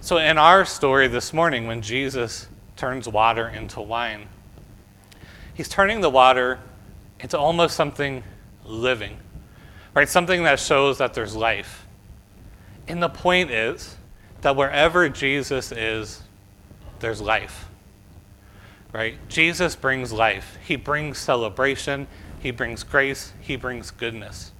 So, 0.00 0.18
in 0.18 0.38
our 0.38 0.64
story 0.64 1.08
this 1.08 1.32
morning, 1.32 1.66
when 1.66 1.82
Jesus 1.82 2.46
turns 2.76 3.08
water 3.08 3.48
into 3.48 3.80
wine, 3.80 4.28
he's 5.54 5.68
turning 5.68 6.00
the 6.00 6.10
water 6.10 6.60
into 7.20 7.36
almost 7.36 7.74
something 7.74 8.22
living, 8.64 9.16
right? 9.94 10.08
Something 10.08 10.44
that 10.44 10.60
shows 10.60 10.98
that 10.98 11.14
there's 11.14 11.34
life. 11.34 11.86
And 12.86 13.02
the 13.02 13.08
point 13.08 13.50
is 13.50 13.96
that 14.42 14.56
wherever 14.56 15.08
Jesus 15.08 15.72
is, 15.72 16.22
there's 17.00 17.20
life, 17.20 17.68
right? 18.92 19.16
Jesus 19.28 19.76
brings 19.76 20.12
life, 20.12 20.58
he 20.64 20.76
brings 20.76 21.18
celebration, 21.18 22.06
he 22.40 22.50
brings 22.50 22.82
grace, 22.82 23.32
he 23.40 23.56
brings 23.56 23.90
goodness, 23.90 24.52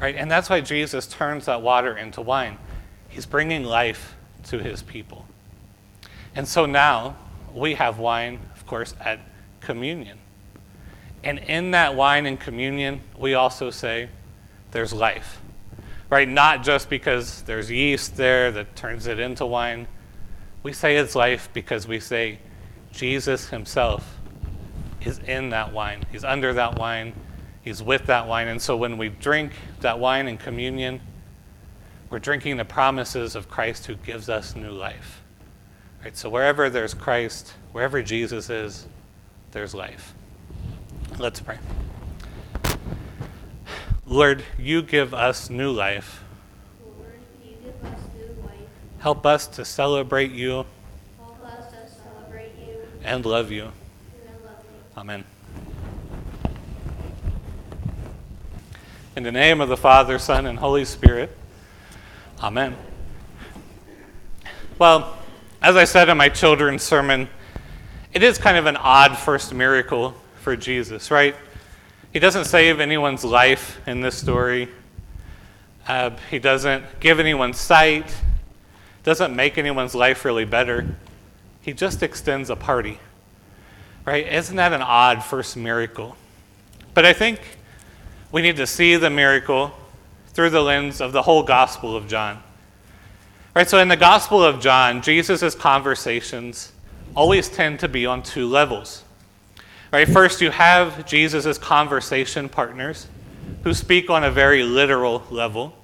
right? 0.00 0.14
And 0.14 0.30
that's 0.30 0.50
why 0.50 0.60
Jesus 0.60 1.06
turns 1.06 1.46
that 1.46 1.62
water 1.62 1.96
into 1.96 2.20
wine. 2.20 2.58
He's 3.08 3.26
bringing 3.26 3.64
life 3.64 4.14
to 4.44 4.58
his 4.58 4.82
people. 4.82 5.26
And 6.34 6.46
so 6.46 6.66
now 6.66 7.16
we 7.54 7.74
have 7.74 7.98
wine, 7.98 8.40
of 8.54 8.66
course, 8.66 8.94
at 9.00 9.20
communion. 9.60 10.18
And 11.24 11.38
in 11.38 11.72
that 11.72 11.94
wine 11.94 12.26
and 12.26 12.38
communion, 12.38 13.00
we 13.18 13.34
also 13.34 13.70
say 13.70 14.08
there's 14.70 14.92
life. 14.92 15.40
Right? 16.08 16.28
Not 16.28 16.62
just 16.62 16.88
because 16.88 17.42
there's 17.42 17.70
yeast 17.70 18.16
there 18.16 18.52
that 18.52 18.76
turns 18.76 19.06
it 19.06 19.18
into 19.18 19.44
wine. 19.44 19.88
We 20.62 20.72
say 20.72 20.96
it's 20.96 21.14
life 21.14 21.48
because 21.52 21.88
we 21.88 21.98
say 21.98 22.38
Jesus 22.92 23.48
himself 23.48 24.18
is 25.04 25.18
in 25.20 25.50
that 25.50 25.72
wine. 25.72 26.04
He's 26.12 26.24
under 26.24 26.52
that 26.52 26.78
wine. 26.78 27.12
He's 27.66 27.82
with 27.82 28.06
that 28.06 28.28
wine. 28.28 28.46
And 28.46 28.62
so 28.62 28.76
when 28.76 28.96
we 28.96 29.08
drink 29.08 29.50
that 29.80 29.98
wine 29.98 30.28
in 30.28 30.38
communion, 30.38 31.00
we're 32.10 32.20
drinking 32.20 32.58
the 32.58 32.64
promises 32.64 33.34
of 33.34 33.48
Christ 33.48 33.86
who 33.86 33.96
gives 33.96 34.28
us 34.28 34.54
new 34.54 34.70
life. 34.70 35.20
Right? 36.04 36.16
So 36.16 36.30
wherever 36.30 36.70
there's 36.70 36.94
Christ, 36.94 37.54
wherever 37.72 38.04
Jesus 38.04 38.50
is, 38.50 38.86
there's 39.50 39.74
life. 39.74 40.14
Let's 41.18 41.40
pray. 41.40 41.58
Lord, 44.06 44.44
you 44.56 44.80
give 44.80 45.12
us 45.12 45.50
new 45.50 45.72
life. 45.72 46.22
Lord, 46.84 47.18
us 47.82 48.00
new 48.14 48.42
life. 48.44 48.52
Help 49.00 49.26
us 49.26 49.48
to 49.48 49.64
celebrate 49.64 50.30
you. 50.30 50.64
Help 51.18 51.44
us 51.44 51.72
to 51.72 52.00
celebrate 52.00 52.52
you. 52.64 52.78
And 53.02 53.26
love 53.26 53.50
you. 53.50 53.64
And 53.64 54.44
love 54.44 54.62
you. 54.62 55.00
Amen. 55.00 55.24
In 59.16 59.22
the 59.22 59.32
name 59.32 59.62
of 59.62 59.70
the 59.70 59.78
Father, 59.78 60.18
Son, 60.18 60.44
and 60.44 60.58
Holy 60.58 60.84
Spirit. 60.84 61.34
Amen. 62.42 62.76
Well, 64.78 65.16
as 65.62 65.74
I 65.74 65.84
said 65.84 66.10
in 66.10 66.18
my 66.18 66.28
children's 66.28 66.82
sermon, 66.82 67.30
it 68.12 68.22
is 68.22 68.36
kind 68.36 68.58
of 68.58 68.66
an 68.66 68.76
odd 68.76 69.16
first 69.16 69.54
miracle 69.54 70.14
for 70.42 70.54
Jesus, 70.54 71.10
right? 71.10 71.34
He 72.12 72.18
doesn't 72.18 72.44
save 72.44 72.78
anyone's 72.78 73.24
life 73.24 73.80
in 73.88 74.02
this 74.02 74.18
story. 74.18 74.68
Uh, 75.88 76.10
he 76.30 76.38
doesn't 76.38 76.84
give 77.00 77.18
anyone 77.18 77.54
sight, 77.54 78.14
doesn't 79.02 79.34
make 79.34 79.56
anyone's 79.56 79.94
life 79.94 80.26
really 80.26 80.44
better. 80.44 80.94
He 81.62 81.72
just 81.72 82.02
extends 82.02 82.50
a 82.50 82.56
party, 82.56 82.98
right? 84.04 84.30
Isn't 84.30 84.56
that 84.56 84.74
an 84.74 84.82
odd 84.82 85.24
first 85.24 85.56
miracle? 85.56 86.18
But 86.92 87.06
I 87.06 87.14
think 87.14 87.55
we 88.32 88.42
need 88.42 88.56
to 88.56 88.66
see 88.66 88.96
the 88.96 89.10
miracle 89.10 89.72
through 90.28 90.50
the 90.50 90.62
lens 90.62 91.00
of 91.00 91.12
the 91.12 91.22
whole 91.22 91.42
Gospel 91.42 91.96
of 91.96 92.08
John. 92.08 92.42
Right, 93.54 93.68
so 93.68 93.78
in 93.78 93.88
the 93.88 93.96
Gospel 93.96 94.44
of 94.44 94.60
John, 94.60 95.00
Jesus' 95.00 95.54
conversations 95.54 96.72
always 97.14 97.48
tend 97.48 97.80
to 97.80 97.88
be 97.88 98.04
on 98.04 98.22
two 98.22 98.46
levels. 98.46 99.02
Right, 99.92 100.06
first, 100.06 100.40
you 100.40 100.50
have 100.50 101.06
Jesus' 101.06 101.56
conversation 101.56 102.48
partners 102.48 103.06
who 103.62 103.72
speak 103.72 104.10
on 104.10 104.24
a 104.24 104.30
very 104.30 104.62
literal 104.62 105.22
level. 105.30 105.74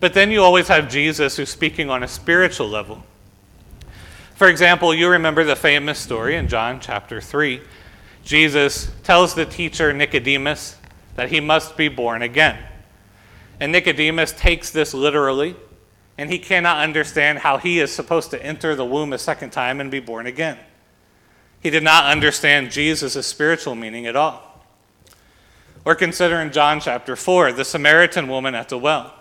But 0.00 0.14
then 0.14 0.30
you 0.30 0.42
always 0.42 0.68
have 0.68 0.88
Jesus 0.88 1.36
who's 1.36 1.50
speaking 1.50 1.90
on 1.90 2.02
a 2.02 2.08
spiritual 2.08 2.68
level. 2.68 3.04
For 4.36 4.48
example, 4.48 4.94
you 4.94 5.08
remember 5.08 5.44
the 5.44 5.56
famous 5.56 5.98
story 5.98 6.36
in 6.36 6.48
John 6.48 6.80
chapter 6.80 7.20
3. 7.20 7.60
Jesus 8.24 8.90
tells 9.02 9.34
the 9.34 9.46
teacher 9.46 9.92
Nicodemus 9.92 10.76
that 11.16 11.30
he 11.30 11.40
must 11.40 11.76
be 11.76 11.88
born 11.88 12.22
again. 12.22 12.58
And 13.58 13.72
Nicodemus 13.72 14.32
takes 14.32 14.70
this 14.70 14.94
literally, 14.94 15.56
and 16.18 16.30
he 16.30 16.38
cannot 16.38 16.82
understand 16.82 17.38
how 17.38 17.58
he 17.58 17.80
is 17.80 17.92
supposed 17.92 18.30
to 18.30 18.42
enter 18.42 18.74
the 18.74 18.84
womb 18.84 19.12
a 19.12 19.18
second 19.18 19.50
time 19.50 19.80
and 19.80 19.90
be 19.90 20.00
born 20.00 20.26
again. 20.26 20.58
He 21.60 21.70
did 21.70 21.82
not 21.82 22.04
understand 22.04 22.70
Jesus' 22.70 23.26
spiritual 23.26 23.74
meaning 23.74 24.06
at 24.06 24.14
all. 24.14 24.62
Or 25.84 25.94
consider 25.94 26.36
in 26.36 26.52
John 26.52 26.80
chapter 26.80 27.16
4, 27.16 27.52
the 27.52 27.64
Samaritan 27.64 28.28
woman 28.28 28.54
at 28.54 28.68
the 28.68 28.78
well. 28.78 29.14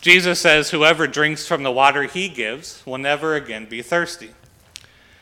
Jesus 0.00 0.40
says, 0.40 0.70
Whoever 0.70 1.06
drinks 1.06 1.46
from 1.46 1.62
the 1.62 1.70
water 1.70 2.04
he 2.04 2.28
gives 2.28 2.84
will 2.86 2.98
never 2.98 3.34
again 3.34 3.66
be 3.66 3.82
thirsty. 3.82 4.30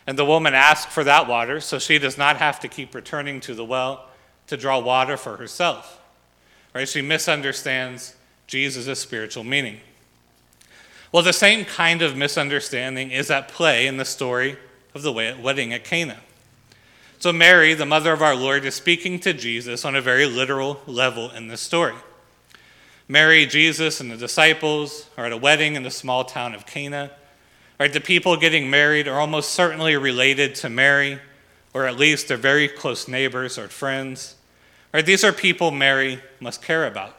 And 0.06 0.18
the 0.18 0.24
woman 0.24 0.54
asks 0.54 0.92
for 0.92 1.04
that 1.04 1.28
water 1.28 1.60
so 1.60 1.78
she 1.78 1.98
does 1.98 2.16
not 2.16 2.38
have 2.38 2.60
to 2.60 2.68
keep 2.68 2.94
returning 2.94 3.40
to 3.40 3.54
the 3.54 3.64
well 3.64 4.07
to 4.48 4.56
draw 4.56 4.78
water 4.78 5.16
for 5.16 5.36
herself. 5.36 6.00
Right? 6.74 6.88
She 6.88 7.00
misunderstands 7.00 8.16
Jesus' 8.46 8.98
spiritual 8.98 9.44
meaning. 9.44 9.80
Well, 11.12 11.22
the 11.22 11.32
same 11.32 11.64
kind 11.64 12.02
of 12.02 12.16
misunderstanding 12.16 13.10
is 13.10 13.30
at 13.30 13.48
play 13.48 13.86
in 13.86 13.96
the 13.96 14.04
story 14.04 14.56
of 14.94 15.02
the 15.02 15.12
wedding 15.12 15.72
at 15.72 15.84
Cana. 15.84 16.18
So, 17.18 17.32
Mary, 17.32 17.74
the 17.74 17.86
mother 17.86 18.12
of 18.12 18.22
our 18.22 18.36
Lord, 18.36 18.64
is 18.64 18.74
speaking 18.74 19.18
to 19.20 19.32
Jesus 19.32 19.84
on 19.84 19.96
a 19.96 20.00
very 20.00 20.26
literal 20.26 20.80
level 20.86 21.30
in 21.30 21.48
this 21.48 21.60
story. 21.60 21.94
Mary, 23.08 23.46
Jesus, 23.46 24.00
and 24.00 24.10
the 24.10 24.16
disciples 24.16 25.08
are 25.16 25.24
at 25.26 25.32
a 25.32 25.36
wedding 25.36 25.74
in 25.74 25.82
the 25.82 25.90
small 25.90 26.24
town 26.24 26.54
of 26.54 26.66
Cana. 26.66 27.10
Right, 27.80 27.92
the 27.92 28.00
people 28.00 28.36
getting 28.36 28.68
married 28.68 29.08
are 29.08 29.18
almost 29.18 29.50
certainly 29.50 29.96
related 29.96 30.54
to 30.56 30.68
Mary, 30.68 31.18
or 31.72 31.86
at 31.86 31.96
least 31.96 32.28
they're 32.28 32.36
very 32.36 32.68
close 32.68 33.08
neighbors 33.08 33.56
or 33.56 33.68
friends. 33.68 34.36
Right, 34.92 35.04
these 35.04 35.24
are 35.24 35.32
people 35.32 35.70
Mary 35.70 36.20
must 36.40 36.62
care 36.62 36.86
about. 36.86 37.14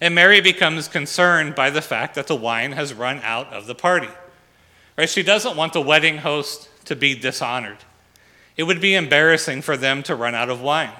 And 0.00 0.14
Mary 0.14 0.40
becomes 0.40 0.88
concerned 0.88 1.54
by 1.54 1.70
the 1.70 1.82
fact 1.82 2.14
that 2.14 2.26
the 2.26 2.36
wine 2.36 2.72
has 2.72 2.94
run 2.94 3.20
out 3.22 3.52
of 3.52 3.66
the 3.66 3.74
party. 3.74 4.08
Right? 4.96 5.08
She 5.08 5.22
doesn't 5.22 5.56
want 5.56 5.72
the 5.72 5.80
wedding 5.80 6.18
host 6.18 6.68
to 6.86 6.96
be 6.96 7.14
dishonored. 7.14 7.78
It 8.56 8.64
would 8.64 8.80
be 8.80 8.94
embarrassing 8.94 9.62
for 9.62 9.76
them 9.76 10.02
to 10.04 10.14
run 10.14 10.34
out 10.34 10.50
of 10.50 10.60
wine. 10.60 10.92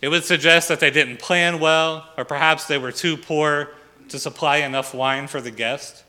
It 0.00 0.08
would 0.08 0.24
suggest 0.24 0.68
that 0.68 0.80
they 0.80 0.90
didn't 0.90 1.20
plan 1.20 1.60
well, 1.60 2.08
or 2.16 2.24
perhaps 2.24 2.64
they 2.66 2.78
were 2.78 2.90
too 2.90 3.16
poor 3.16 3.70
to 4.08 4.18
supply 4.18 4.56
enough 4.58 4.94
wine 4.94 5.28
for 5.28 5.40
the 5.40 5.52
guest. 5.52 6.02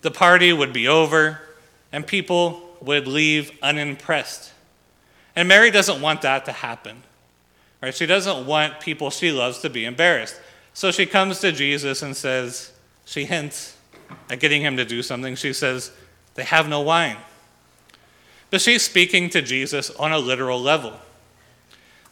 The 0.00 0.10
party 0.10 0.52
would 0.52 0.72
be 0.72 0.88
over, 0.88 1.40
and 1.92 2.06
people 2.06 2.62
would 2.80 3.06
leave 3.06 3.52
unimpressed. 3.62 4.52
And 5.36 5.46
Mary 5.46 5.70
doesn't 5.70 6.00
want 6.00 6.22
that 6.22 6.46
to 6.46 6.52
happen. 6.52 7.02
Right? 7.82 7.94
She 7.94 8.06
doesn't 8.06 8.46
want 8.46 8.80
people 8.80 9.10
she 9.10 9.32
loves 9.32 9.58
to 9.58 9.70
be 9.70 9.84
embarrassed. 9.84 10.40
So 10.72 10.90
she 10.90 11.04
comes 11.04 11.40
to 11.40 11.52
Jesus 11.52 12.00
and 12.00 12.16
says, 12.16 12.72
she 13.04 13.24
hints 13.24 13.76
at 14.30 14.40
getting 14.40 14.62
him 14.62 14.76
to 14.76 14.84
do 14.84 15.02
something. 15.02 15.34
She 15.34 15.52
says, 15.52 15.92
They 16.34 16.44
have 16.44 16.68
no 16.68 16.80
wine. 16.80 17.16
But 18.50 18.60
she's 18.60 18.82
speaking 18.82 19.30
to 19.30 19.42
Jesus 19.42 19.90
on 19.90 20.12
a 20.12 20.18
literal 20.18 20.60
level. 20.60 20.94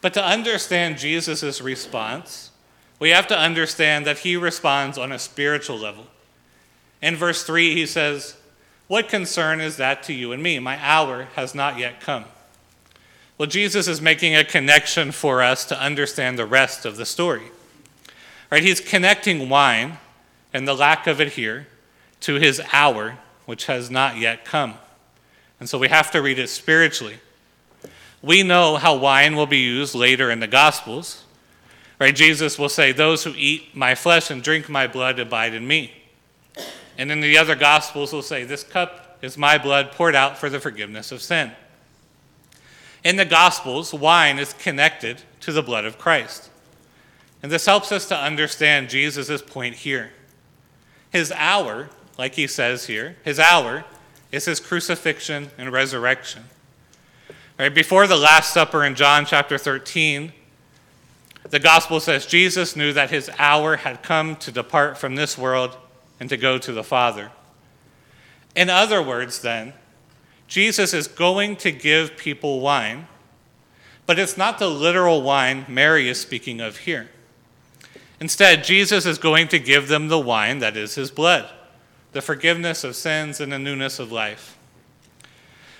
But 0.00 0.14
to 0.14 0.24
understand 0.24 0.98
Jesus' 0.98 1.60
response, 1.60 2.50
we 2.98 3.10
have 3.10 3.26
to 3.28 3.38
understand 3.38 4.06
that 4.06 4.20
he 4.20 4.36
responds 4.36 4.98
on 4.98 5.12
a 5.12 5.18
spiritual 5.18 5.78
level. 5.78 6.06
In 7.02 7.16
verse 7.16 7.44
3, 7.44 7.74
he 7.74 7.86
says, 7.86 8.36
What 8.88 9.08
concern 9.08 9.60
is 9.60 9.76
that 9.76 10.02
to 10.04 10.12
you 10.12 10.32
and 10.32 10.42
me? 10.42 10.58
My 10.58 10.78
hour 10.82 11.28
has 11.34 11.54
not 11.54 11.78
yet 11.78 12.00
come. 12.00 12.24
Well, 13.40 13.48
Jesus 13.48 13.88
is 13.88 14.02
making 14.02 14.36
a 14.36 14.44
connection 14.44 15.12
for 15.12 15.42
us 15.42 15.64
to 15.64 15.80
understand 15.80 16.38
the 16.38 16.44
rest 16.44 16.84
of 16.84 16.98
the 16.98 17.06
story. 17.06 17.44
Right? 18.50 18.62
He's 18.62 18.82
connecting 18.82 19.48
wine 19.48 19.96
and 20.52 20.68
the 20.68 20.74
lack 20.74 21.06
of 21.06 21.22
it 21.22 21.28
here 21.28 21.66
to 22.20 22.34
his 22.34 22.60
hour, 22.70 23.16
which 23.46 23.64
has 23.64 23.90
not 23.90 24.18
yet 24.18 24.44
come. 24.44 24.74
And 25.58 25.70
so 25.70 25.78
we 25.78 25.88
have 25.88 26.10
to 26.10 26.20
read 26.20 26.38
it 26.38 26.50
spiritually. 26.50 27.16
We 28.20 28.42
know 28.42 28.76
how 28.76 28.96
wine 28.96 29.36
will 29.36 29.46
be 29.46 29.60
used 29.60 29.94
later 29.94 30.30
in 30.30 30.40
the 30.40 30.46
Gospels. 30.46 31.24
Right? 31.98 32.14
Jesus 32.14 32.58
will 32.58 32.68
say, 32.68 32.92
Those 32.92 33.24
who 33.24 33.32
eat 33.34 33.74
my 33.74 33.94
flesh 33.94 34.30
and 34.30 34.42
drink 34.42 34.68
my 34.68 34.86
blood 34.86 35.18
abide 35.18 35.54
in 35.54 35.66
me. 35.66 35.94
And 36.98 37.10
in 37.10 37.22
the 37.22 37.38
other 37.38 37.54
Gospels, 37.54 38.12
will 38.12 38.20
say, 38.20 38.44
This 38.44 38.64
cup 38.64 39.18
is 39.22 39.38
my 39.38 39.56
blood 39.56 39.92
poured 39.92 40.14
out 40.14 40.36
for 40.36 40.50
the 40.50 40.60
forgiveness 40.60 41.10
of 41.10 41.22
sin. 41.22 41.52
In 43.02 43.16
the 43.16 43.24
Gospels, 43.24 43.94
wine 43.94 44.38
is 44.38 44.52
connected 44.52 45.22
to 45.40 45.52
the 45.52 45.62
blood 45.62 45.84
of 45.84 45.98
Christ. 45.98 46.50
And 47.42 47.50
this 47.50 47.66
helps 47.66 47.90
us 47.90 48.06
to 48.08 48.16
understand 48.16 48.90
Jesus' 48.90 49.40
point 49.42 49.76
here. 49.76 50.12
His 51.10 51.32
hour, 51.32 51.88
like 52.18 52.34
he 52.34 52.46
says 52.46 52.86
here, 52.86 53.16
his 53.24 53.38
hour 53.38 53.84
is 54.30 54.44
his 54.44 54.60
crucifixion 54.60 55.50
and 55.56 55.72
resurrection. 55.72 56.44
Right, 57.58 57.74
before 57.74 58.06
the 58.06 58.16
Last 58.16 58.52
Supper 58.52 58.84
in 58.84 58.94
John 58.94 59.26
chapter 59.26 59.58
13, 59.58 60.32
the 61.48 61.58
gospel 61.58 62.00
says 62.00 62.26
Jesus 62.26 62.76
knew 62.76 62.92
that 62.92 63.10
his 63.10 63.30
hour 63.38 63.76
had 63.76 64.02
come 64.02 64.36
to 64.36 64.52
depart 64.52 64.98
from 64.98 65.16
this 65.16 65.36
world 65.36 65.76
and 66.18 66.28
to 66.28 66.36
go 66.36 66.58
to 66.58 66.72
the 66.72 66.84
Father. 66.84 67.32
In 68.54 68.70
other 68.70 69.02
words, 69.02 69.40
then, 69.40 69.72
Jesus 70.50 70.92
is 70.92 71.06
going 71.06 71.54
to 71.56 71.70
give 71.70 72.16
people 72.16 72.58
wine, 72.58 73.06
but 74.04 74.18
it's 74.18 74.36
not 74.36 74.58
the 74.58 74.68
literal 74.68 75.22
wine 75.22 75.64
Mary 75.68 76.08
is 76.08 76.20
speaking 76.20 76.60
of 76.60 76.78
here. 76.78 77.08
Instead, 78.18 78.64
Jesus 78.64 79.06
is 79.06 79.16
going 79.16 79.46
to 79.46 79.60
give 79.60 79.86
them 79.86 80.08
the 80.08 80.18
wine 80.18 80.58
that 80.58 80.76
is 80.76 80.96
his 80.96 81.12
blood, 81.12 81.48
the 82.10 82.20
forgiveness 82.20 82.82
of 82.82 82.96
sins 82.96 83.38
and 83.40 83.52
the 83.52 83.60
newness 83.60 84.00
of 84.00 84.10
life. 84.10 84.58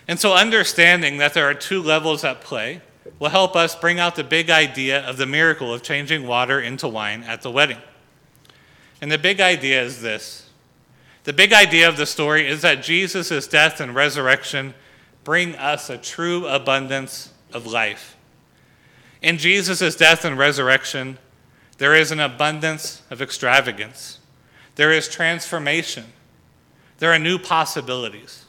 And 0.07 0.21
so, 0.21 0.35
understanding 0.35 1.19
that 1.19 1.35
there 1.35 1.51
are 1.51 1.55
two 1.55 1.83
levels 1.83 2.23
at 2.23 2.41
play 2.41 2.81
will 3.19 3.31
help 3.31 3.57
us 3.57 3.75
bring 3.75 3.99
out 3.99 4.15
the 4.15 4.23
big 4.23 4.51
idea 4.51 5.05
of 5.05 5.17
the 5.17 5.27
miracle 5.27 5.75
of 5.75 5.83
changing 5.83 6.29
water 6.29 6.61
into 6.61 6.87
wine 6.87 7.25
at 7.25 7.43
the 7.43 7.51
wedding. 7.51 7.79
And 9.03 9.11
the 9.11 9.19
big 9.19 9.41
idea 9.41 9.83
is 9.83 10.01
this 10.01 10.50
the 11.25 11.33
big 11.33 11.53
idea 11.53 11.89
of 11.89 11.97
the 11.97 12.07
story 12.07 12.49
is 12.49 12.63
that 12.63 12.83
Jesus' 12.83 13.47
death 13.47 13.81
and 13.81 13.95
resurrection 13.95 14.75
bring 15.25 15.55
us 15.57 15.91
a 15.91 15.99
true 15.99 16.47
abundance 16.47 17.33
of 17.53 17.67
life. 17.67 18.17
In 19.21 19.37
Jesus' 19.37 19.97
death 19.97 20.25
and 20.25 20.39
resurrection, 20.39 21.19
there 21.79 21.95
is 21.95 22.11
an 22.11 22.21
abundance 22.21 23.03
of 23.11 23.21
extravagance. 23.21 24.19
There 24.77 24.93
is 24.93 25.09
transformation. 25.09 26.05
There 26.99 27.13
are 27.13 27.19
new 27.19 27.39
possibilities. 27.39 28.45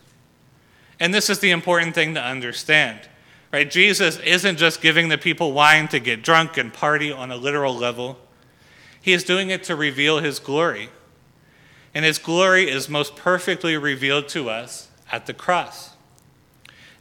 And 1.00 1.14
this 1.14 1.30
is 1.30 1.40
the 1.40 1.52
important 1.52 1.96
thing 1.96 2.14
to 2.14 2.22
understand. 2.22 3.00
Right? 3.52 3.70
Jesus 3.70 4.18
isn't 4.20 4.58
just 4.58 4.82
giving 4.82 5.10
the 5.10 5.18
people 5.18 5.52
wine 5.52 5.90
to 5.90 6.00
get 6.00 6.24
drunk 6.24 6.58
and 6.58 6.74
party 6.74 7.12
on 7.12 7.32
a 7.32 7.36
literal 7.36 7.76
level. 7.76 8.18
He 9.02 9.12
is 9.12 9.24
doing 9.24 9.50
it 9.50 9.64
to 9.66 9.76
reveal 9.76 10.20
his 10.20 10.40
glory. 10.40 10.90
And 11.94 12.06
his 12.06 12.18
glory 12.18 12.70
is 12.70 12.88
most 12.88 13.16
perfectly 13.16 13.78
revealed 13.78 14.28
to 14.30 14.50
us 14.50 14.90
at 15.12 15.26
the 15.26 15.34
cross. 15.34 15.92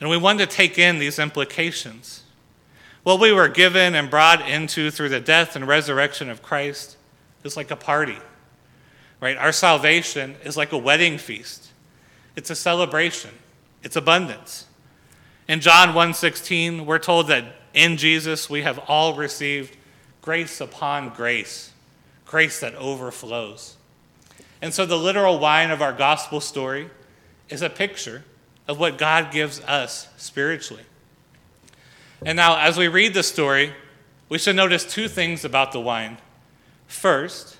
And 0.00 0.09
we 0.09 0.16
want 0.16 0.38
to 0.40 0.46
take 0.46 0.79
in 0.79 0.98
these 0.98 1.18
implications. 1.18 2.22
What 3.03 3.20
we 3.20 3.33
were 3.33 3.48
given 3.48 3.94
and 3.94 4.11
brought 4.11 4.48
into 4.48 4.90
through 4.90 5.11
the 5.11 5.20
death 5.20 5.57
and 5.57 5.66
resurrection 5.66 6.29
of 6.29 6.42
Christ 6.42 6.96
is 7.44 7.57
like 7.57 7.70
a 7.70 7.76
party, 7.76 8.18
right? 9.20 9.37
Our 9.37 9.53
salvation 9.53 10.37
is 10.44 10.57
like 10.57 10.72
a 10.72 10.79
wedding 10.79 11.18
feast. 11.18 11.70
It's 12.37 12.50
a 12.50 12.57
celebration. 12.57 13.31
It's 13.83 13.96
abundance. 13.96 14.66
In 15.48 15.61
John 15.61 15.94
1:16, 15.94 16.85
we're 16.85 16.98
told 16.98 17.29
that 17.29 17.44
in 17.72 17.96
Jesus 17.96 18.50
we 18.50 18.62
have 18.62 18.79
all 18.87 19.14
received 19.14 19.76
grace 20.22 20.61
upon 20.61 21.11
grace, 21.11 21.70
grace 22.26 22.61
that 22.61 22.74
overflows. 22.74 23.76
And 24.62 24.74
so 24.74 24.84
the 24.84 24.98
literal 24.98 25.38
wine 25.38 25.70
of 25.70 25.80
our 25.80 25.92
gospel 25.92 26.40
story 26.40 26.90
is 27.48 27.62
a 27.62 27.70
picture 27.70 28.24
of 28.68 28.78
what 28.78 28.98
God 28.98 29.32
gives 29.32 29.60
us 29.62 30.08
spiritually. 30.16 30.84
And 32.24 32.36
now, 32.36 32.58
as 32.58 32.76
we 32.76 32.88
read 32.88 33.14
the 33.14 33.22
story, 33.22 33.72
we 34.28 34.38
should 34.38 34.56
notice 34.56 34.84
two 34.84 35.08
things 35.08 35.44
about 35.44 35.72
the 35.72 35.80
wine. 35.80 36.18
First, 36.86 37.56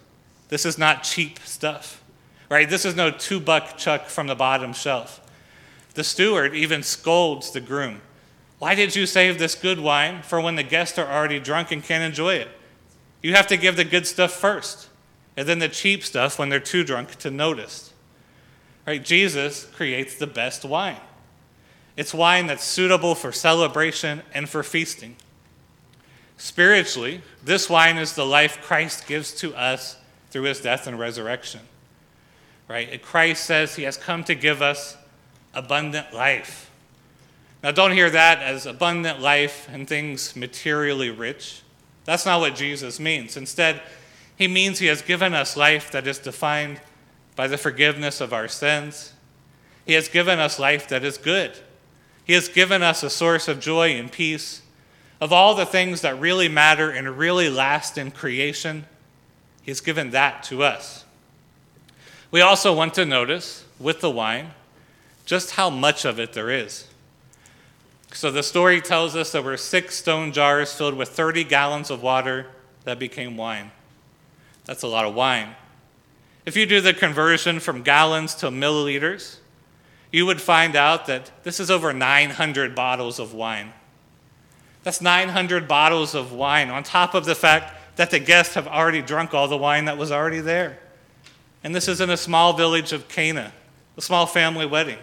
this 0.49 0.67
is 0.67 0.77
not 0.77 1.03
cheap 1.03 1.39
stuff, 1.41 2.03
right? 2.51 2.69
This 2.69 2.85
is 2.85 2.95
no 2.95 3.11
two 3.11 3.41
buck 3.41 3.79
chuck 3.79 4.07
from 4.07 4.27
the 4.27 4.35
bottom 4.35 4.73
shelf. 4.73 5.21
The 5.95 6.05
steward 6.05 6.55
even 6.55 6.83
scolds 6.83 7.51
the 7.51 7.61
groom. 7.61 8.03
Why 8.59 8.75
did 8.75 8.95
you 8.95 9.07
save 9.07 9.39
this 9.39 9.55
good 9.55 9.81
wine 9.81 10.23
for 10.23 10.41
when 10.41 10.57
the 10.57 10.63
guests 10.63 10.99
are 10.99 11.11
already 11.11 11.41
drunk 11.41 11.73
and 11.73 11.83
can't 11.83 12.05
enjoy 12.05 12.35
it? 12.35 12.49
You 13.23 13.35
have 13.35 13.47
to 13.47 13.57
give 13.57 13.77
the 13.77 13.85
good 13.85 14.07
stuff 14.07 14.33
first, 14.33 14.90
and 15.41 15.49
then 15.49 15.59
the 15.59 15.71
cheap 15.71 16.05
stuff 16.05 16.39
when 16.39 16.51
they're 16.51 16.61
too 16.61 16.85
drunk 16.85 17.15
to 17.17 17.31
notice. 17.31 17.95
Right? 18.87 19.03
Jesus 19.03 19.65
creates 19.65 20.17
the 20.17 20.27
best 20.27 20.67
wine. 20.67 21.01
It's 21.97 22.13
wine 22.13 22.47
that's 22.47 22.63
suitable 22.63 23.15
for 23.15 23.33
celebration 23.33 24.21
and 24.35 24.51
for 24.51 24.63
feasting. 24.63 25.17
Spiritually, 26.37 27.23
this 27.43 27.71
wine 27.71 27.97
is 27.97 28.13
the 28.15 28.27
life 28.27 28.61
Christ 28.61 29.07
gives 29.07 29.33
to 29.37 29.55
us 29.55 29.97
through 30.31 30.43
his 30.43 30.61
death 30.61 30.87
and 30.87 30.99
resurrection. 30.99 31.61
Right? 32.69 33.01
Christ 33.01 33.47
says 33.47 33.77
he 33.77 33.85
has 33.85 33.97
come 33.97 34.23
to 34.25 34.35
give 34.35 34.61
us 34.61 34.99
abundant 35.55 36.13
life. 36.13 36.71
Now, 37.63 37.71
don't 37.71 37.93
hear 37.93 38.11
that 38.11 38.41
as 38.41 38.67
abundant 38.67 39.21
life 39.21 39.71
and 39.73 39.89
things 39.89 40.37
materially 40.37 41.09
rich. 41.09 41.63
That's 42.05 42.27
not 42.27 42.41
what 42.41 42.57
Jesus 42.57 43.01
means. 43.01 43.39
Instead, 43.39 43.81
he 44.41 44.49
means 44.49 44.79
he 44.79 44.87
has 44.87 45.03
given 45.03 45.35
us 45.35 45.55
life 45.55 45.91
that 45.91 46.07
is 46.07 46.19
defined 46.19 46.81
by 47.37 47.47
the 47.47 47.59
forgiveness 47.59 48.23
of 48.23 48.33
our 48.33 48.49
sins. 48.49 49.13
He 49.85 49.93
has 49.93 50.09
given 50.09 50.39
us 50.39 50.59
life 50.59 50.89
that 50.89 51.05
is 51.05 51.19
good. 51.19 51.53
He 52.25 52.33
has 52.33 52.49
given 52.49 52.83
us 52.83 53.03
a 53.03 53.11
source 53.11 53.49
of 53.49 53.61
joy 53.61 53.91
and 53.91 54.11
peace. 54.11 54.63
Of 55.21 55.31
all 55.31 55.55
the 55.55 55.67
things 55.67 56.01
that 56.01 56.19
really 56.19 56.49
matter 56.49 56.91
and 56.91 57.19
really 57.19 57.51
last 57.51 57.99
in 57.99 58.13
creation, 58.13 58.87
He 59.61 59.71
has 59.71 59.83
given 59.83 60.13
that 60.13 60.43
to 60.45 60.63
us. 60.63 61.05
We 62.31 62.41
also 62.41 62.75
want 62.75 62.95
to 62.95 63.05
notice 63.05 63.67
with 63.79 64.01
the 64.01 64.11
wine 64.11 64.53
just 65.27 65.51
how 65.51 65.69
much 65.69 66.07
of 66.07 66.19
it 66.19 66.33
there 66.33 66.49
is. 66.49 66.87
So 68.15 68.31
the 68.31 68.43
story 68.43 68.81
tells 68.81 69.15
us 69.15 69.33
there 69.33 69.43
were 69.43 69.59
six 69.59 69.97
stone 69.97 70.33
jars 70.33 70.73
filled 70.73 70.95
with 70.95 71.11
30 71.11 71.45
gallons 71.45 71.91
of 71.91 72.03
water 72.03 72.47
that 72.85 72.99
became 72.99 73.37
wine. 73.37 73.73
That's 74.71 74.85
a 74.85 74.87
lot 74.87 75.05
of 75.05 75.17
wine. 75.17 75.57
If 76.47 76.57
you 76.57 76.65
do 76.65 76.81
the 76.81 76.95
conversion 76.95 77.59
from 77.59 77.83
gallons 77.83 78.37
to 78.37 78.51
milliliters, 78.51 79.39
you 80.13 80.25
would 80.27 80.41
find 80.41 80.77
out 80.77 81.07
that 81.07 81.33
this 81.43 81.59
is 81.59 81.73
over 81.73 81.93
900 81.93 82.73
bottles 82.73 83.19
of 83.19 83.35
wine. 83.35 83.73
That's 84.85 85.01
900 85.01 85.67
bottles 85.67 86.15
of 86.15 86.31
wine, 86.31 86.71
on 86.71 86.85
top 86.85 87.17
of 87.17 87.25
the 87.25 87.35
fact 87.35 87.97
that 87.97 88.13
the 88.13 88.21
guests 88.21 88.55
have 88.55 88.69
already 88.69 89.03
drunk 89.03 89.35
all 89.35 89.49
the 89.49 89.57
wine 89.57 89.87
that 89.87 89.99
was 89.99 90.13
already 90.13 90.39
there. 90.39 90.79
And 91.65 91.75
this 91.75 91.89
is 91.89 92.01
in 92.01 92.09
a 92.09 92.17
small 92.17 92.53
village 92.53 92.93
of 92.93 93.09
Cana, 93.09 93.53
a 93.97 94.01
small 94.01 94.25
family 94.25 94.67
wedding. 94.67 95.01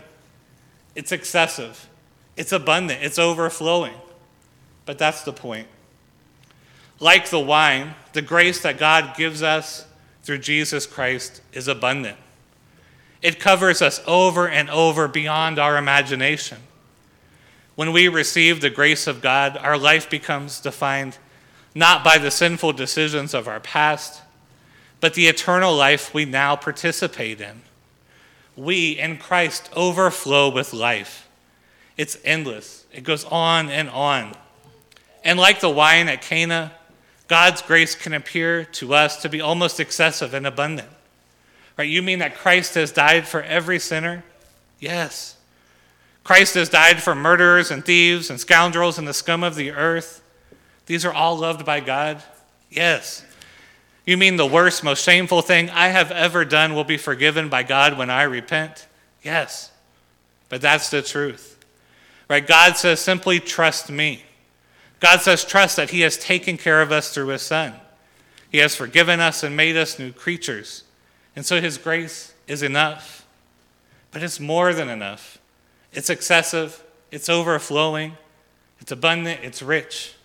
It's 0.95 1.11
excessive, 1.11 1.89
it's 2.37 2.53
abundant, 2.53 3.03
it's 3.03 3.19
overflowing. 3.19 3.95
But 4.85 4.97
that's 4.97 5.23
the 5.23 5.33
point. 5.33 5.67
Like 7.01 7.29
the 7.29 7.39
wine, 7.39 7.95
the 8.17 8.21
grace 8.23 8.61
that 8.63 8.79
God 8.79 9.15
gives 9.15 9.43
us 9.43 9.85
through 10.23 10.39
Jesus 10.39 10.87
Christ 10.87 11.39
is 11.53 11.67
abundant. 11.67 12.17
It 13.21 13.39
covers 13.39 13.79
us 13.79 14.01
over 14.07 14.49
and 14.49 14.71
over 14.71 15.07
beyond 15.07 15.59
our 15.59 15.77
imagination. 15.77 16.57
When 17.75 17.91
we 17.91 18.07
receive 18.07 18.59
the 18.59 18.71
grace 18.71 19.05
of 19.05 19.21
God, 19.21 19.55
our 19.55 19.77
life 19.77 20.09
becomes 20.09 20.59
defined 20.59 21.19
not 21.75 22.03
by 22.03 22.17
the 22.17 22.31
sinful 22.31 22.73
decisions 22.73 23.35
of 23.35 23.47
our 23.47 23.59
past, 23.59 24.23
but 24.99 25.13
the 25.13 25.27
eternal 25.27 25.75
life 25.75 26.11
we 26.11 26.25
now 26.25 26.55
participate 26.55 27.39
in. 27.39 27.61
We 28.55 28.97
in 28.97 29.19
Christ 29.19 29.69
overflow 29.75 30.49
with 30.49 30.73
life. 30.73 31.29
It's 31.97 32.17
endless, 32.23 32.87
it 32.91 33.03
goes 33.03 33.25
on 33.25 33.69
and 33.69 33.91
on. 33.91 34.33
And 35.23 35.37
like 35.37 35.59
the 35.59 35.69
wine 35.69 36.09
at 36.09 36.23
Cana, 36.23 36.71
God's 37.27 37.61
grace 37.61 37.95
can 37.95 38.13
appear 38.13 38.63
to 38.65 38.93
us 38.93 39.21
to 39.21 39.29
be 39.29 39.41
almost 39.41 39.79
excessive 39.79 40.33
and 40.33 40.47
abundant. 40.47 40.87
Right? 41.77 41.89
You 41.89 42.01
mean 42.01 42.19
that 42.19 42.35
Christ 42.35 42.75
has 42.75 42.91
died 42.91 43.27
for 43.27 43.41
every 43.41 43.79
sinner? 43.79 44.23
Yes. 44.79 45.37
Christ 46.23 46.55
has 46.55 46.69
died 46.69 47.01
for 47.01 47.15
murderers 47.15 47.71
and 47.71 47.85
thieves 47.85 48.29
and 48.29 48.39
scoundrels 48.39 48.97
and 48.97 49.07
the 49.07 49.13
scum 49.13 49.43
of 49.43 49.55
the 49.55 49.71
earth. 49.71 50.21
These 50.85 51.05
are 51.05 51.13
all 51.13 51.37
loved 51.37 51.65
by 51.65 51.79
God? 51.79 52.23
Yes. 52.69 53.25
You 54.05 54.17
mean 54.17 54.37
the 54.37 54.45
worst, 54.45 54.83
most 54.83 55.03
shameful 55.03 55.41
thing 55.41 55.69
I 55.69 55.89
have 55.89 56.11
ever 56.11 56.45
done 56.45 56.73
will 56.73 56.83
be 56.85 56.97
forgiven 56.97 57.49
by 57.49 57.63
God 57.63 57.97
when 57.97 58.09
I 58.09 58.23
repent? 58.23 58.87
Yes. 59.21 59.71
But 60.49 60.61
that's 60.61 60.89
the 60.89 61.01
truth. 61.01 61.57
Right? 62.29 62.45
God 62.45 62.77
says, 62.77 62.99
simply 62.99 63.39
trust 63.39 63.89
me. 63.89 64.23
God 64.99 65.21
says, 65.21 65.45
trust 65.45 65.75
that 65.75 65.91
He 65.91 66.01
has 66.01 66.17
taken 66.17 66.57
care 66.57 66.81
of 66.81 66.91
us 66.91 67.13
through 67.13 67.27
His 67.27 67.41
Son. 67.41 67.73
He 68.51 68.59
has 68.59 68.75
forgiven 68.75 69.19
us 69.19 69.43
and 69.43 69.55
made 69.55 69.77
us 69.77 69.99
new 69.99 70.11
creatures. 70.11 70.83
And 71.35 71.45
so 71.45 71.61
His 71.61 71.77
grace 71.77 72.33
is 72.47 72.63
enough. 72.63 73.25
But 74.11 74.23
it's 74.23 74.39
more 74.39 74.73
than 74.73 74.89
enough. 74.89 75.37
It's 75.93 76.09
excessive, 76.09 76.83
it's 77.11 77.29
overflowing, 77.29 78.17
it's 78.79 78.91
abundant, 78.91 79.41
it's 79.43 79.61
rich. 79.61 80.15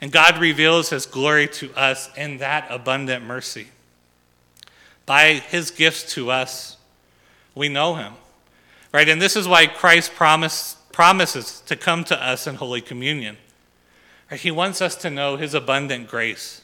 And 0.00 0.10
God 0.10 0.38
reveals 0.38 0.90
his 0.90 1.06
glory 1.06 1.46
to 1.46 1.72
us 1.74 2.10
in 2.16 2.38
that 2.38 2.66
abundant 2.68 3.24
mercy. 3.24 3.68
By 5.06 5.34
his 5.34 5.70
gifts 5.70 6.12
to 6.14 6.30
us, 6.30 6.76
we 7.54 7.68
know 7.68 7.94
him. 7.94 8.14
Right? 8.92 9.08
And 9.08 9.22
this 9.22 9.36
is 9.36 9.46
why 9.46 9.66
Christ 9.68 10.14
promise, 10.14 10.76
promises 10.90 11.62
to 11.66 11.76
come 11.76 12.02
to 12.04 12.20
us 12.20 12.48
in 12.48 12.56
Holy 12.56 12.80
Communion. 12.80 13.36
He 14.34 14.50
wants 14.50 14.80
us 14.80 14.96
to 14.96 15.10
know 15.10 15.36
his 15.36 15.54
abundant 15.54 16.08
grace. 16.08 16.62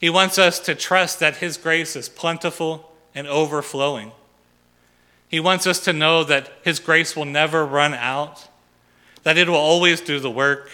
He 0.00 0.10
wants 0.10 0.38
us 0.38 0.60
to 0.60 0.74
trust 0.74 1.20
that 1.20 1.36
his 1.36 1.56
grace 1.56 1.96
is 1.96 2.08
plentiful 2.08 2.92
and 3.14 3.26
overflowing. 3.26 4.12
He 5.28 5.40
wants 5.40 5.66
us 5.66 5.80
to 5.80 5.92
know 5.92 6.24
that 6.24 6.50
His 6.64 6.80
grace 6.80 7.14
will 7.14 7.26
never 7.26 7.64
run 7.64 7.94
out, 7.94 8.48
that 9.22 9.36
it 9.36 9.48
will 9.48 9.56
always 9.56 10.00
do 10.00 10.18
the 10.18 10.30
work. 10.30 10.70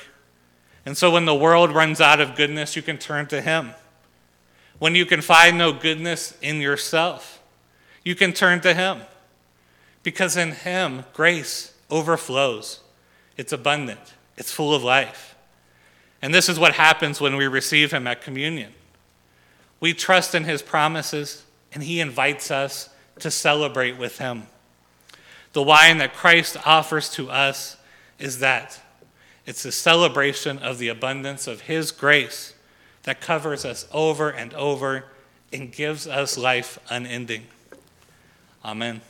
And 0.86 0.96
so 0.96 1.10
when 1.10 1.24
the 1.24 1.34
world 1.34 1.72
runs 1.72 2.00
out 2.00 2.20
of 2.20 2.36
goodness, 2.36 2.76
you 2.76 2.82
can 2.82 2.98
turn 2.98 3.26
to 3.26 3.40
Him. 3.40 3.72
When 4.78 4.94
you 4.94 5.06
can 5.06 5.20
find 5.20 5.58
no 5.58 5.72
goodness 5.72 6.36
in 6.40 6.60
yourself, 6.60 7.42
you 8.04 8.14
can 8.14 8.32
turn 8.32 8.60
to 8.60 8.74
Him. 8.74 9.00
Because 10.02 10.36
in 10.36 10.52
Him, 10.52 11.04
grace 11.12 11.74
overflows, 11.90 12.80
it's 13.36 13.52
abundant, 13.52 14.14
it's 14.36 14.52
full 14.52 14.74
of 14.74 14.84
life. 14.84 15.33
And 16.24 16.32
this 16.32 16.48
is 16.48 16.58
what 16.58 16.72
happens 16.72 17.20
when 17.20 17.36
we 17.36 17.46
receive 17.46 17.92
Him 17.92 18.06
at 18.06 18.22
communion. 18.22 18.72
We 19.78 19.92
trust 19.92 20.34
in 20.34 20.44
His 20.44 20.62
promises, 20.62 21.44
and 21.74 21.82
He 21.82 22.00
invites 22.00 22.50
us 22.50 22.88
to 23.18 23.30
celebrate 23.30 23.98
with 23.98 24.16
Him. 24.16 24.44
The 25.52 25.62
wine 25.62 25.98
that 25.98 26.14
Christ 26.14 26.56
offers 26.64 27.10
to 27.10 27.30
us 27.30 27.76
is 28.18 28.38
that 28.38 28.80
it's 29.44 29.66
a 29.66 29.72
celebration 29.72 30.56
of 30.60 30.78
the 30.78 30.88
abundance 30.88 31.46
of 31.46 31.60
His 31.60 31.90
grace 31.90 32.54
that 33.02 33.20
covers 33.20 33.66
us 33.66 33.86
over 33.92 34.30
and 34.30 34.54
over 34.54 35.04
and 35.52 35.70
gives 35.70 36.06
us 36.06 36.38
life 36.38 36.78
unending. 36.88 37.42
Amen. 38.64 39.02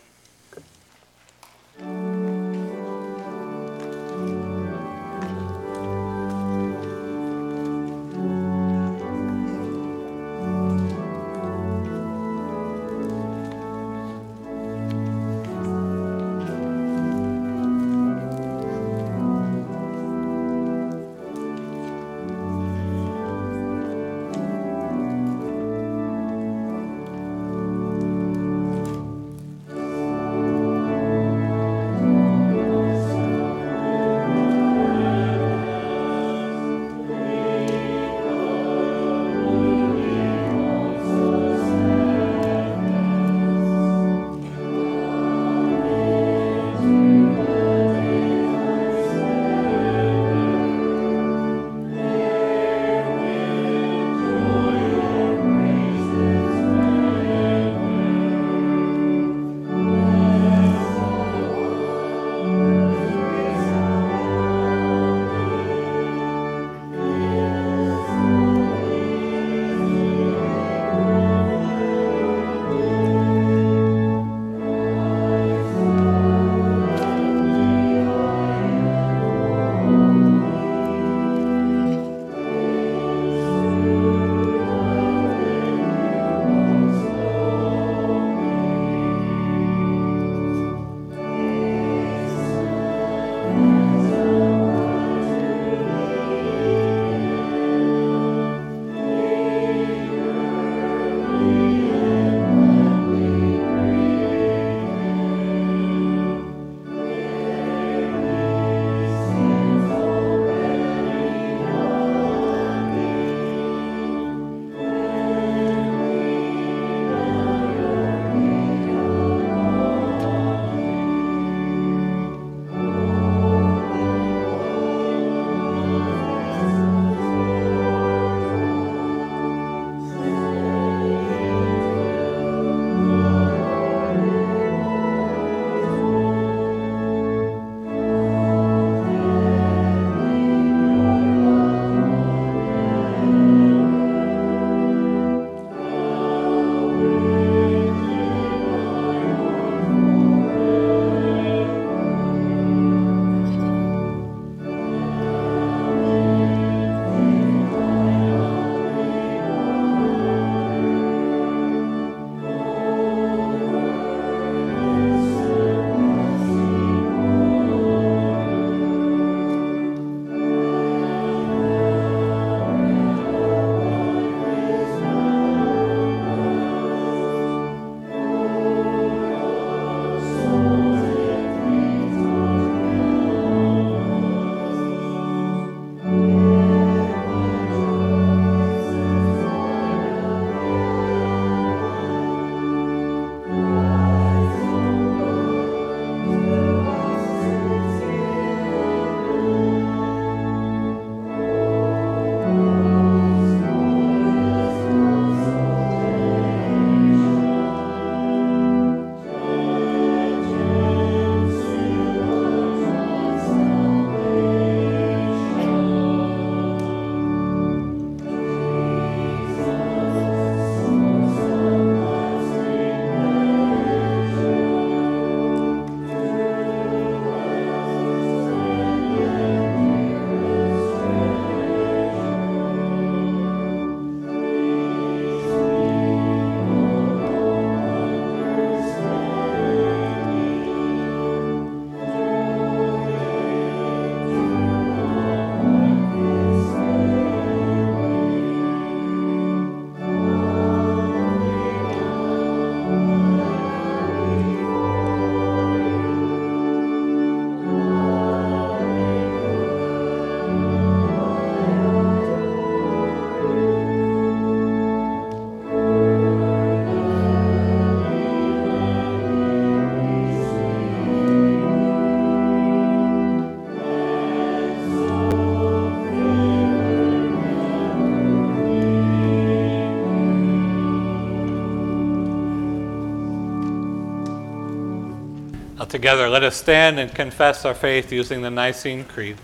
Together, 286.05 286.29
let 286.29 286.43
us 286.43 286.55
stand 286.55 287.01
and 287.01 287.15
confess 287.15 287.65
our 287.65 287.73
faith 287.73 288.13
using 288.13 288.43
the 288.43 288.51
Nicene 288.51 289.07
Creed. 289.07 289.39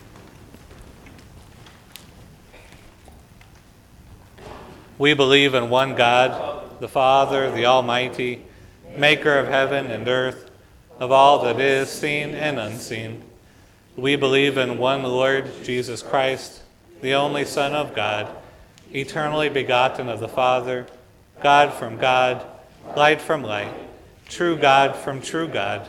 We 4.98 5.14
believe 5.14 5.54
in 5.54 5.70
one 5.70 5.94
God, 5.94 6.78
the 6.78 6.86
Father, 6.86 7.50
the 7.50 7.64
Almighty, 7.64 8.44
maker 8.94 9.38
of 9.38 9.48
heaven 9.48 9.86
and 9.86 10.06
earth, 10.06 10.50
of 10.98 11.11
all 11.11 11.42
that 11.44 11.58
is 11.58 11.88
seen 11.88 12.34
and 12.34 12.61
unseen. 12.61 13.22
We 13.96 14.16
believe 14.16 14.58
in 14.58 14.76
one 14.76 15.02
Lord, 15.02 15.50
Jesus 15.64 16.02
Christ, 16.02 16.61
the 17.00 17.14
only 17.14 17.46
Son 17.46 17.72
of 17.72 17.94
God, 17.94 18.36
eternally 18.92 19.48
begotten 19.48 20.11
of 20.11 20.20
the 20.20 20.28
Father, 20.28 20.86
God 21.42 21.72
from 21.72 21.96
God, 21.96 22.44
light 22.94 23.22
from 23.22 23.42
light, 23.42 23.72
true 24.28 24.58
God 24.58 24.94
from 24.94 25.22
true 25.22 25.48
God, 25.48 25.88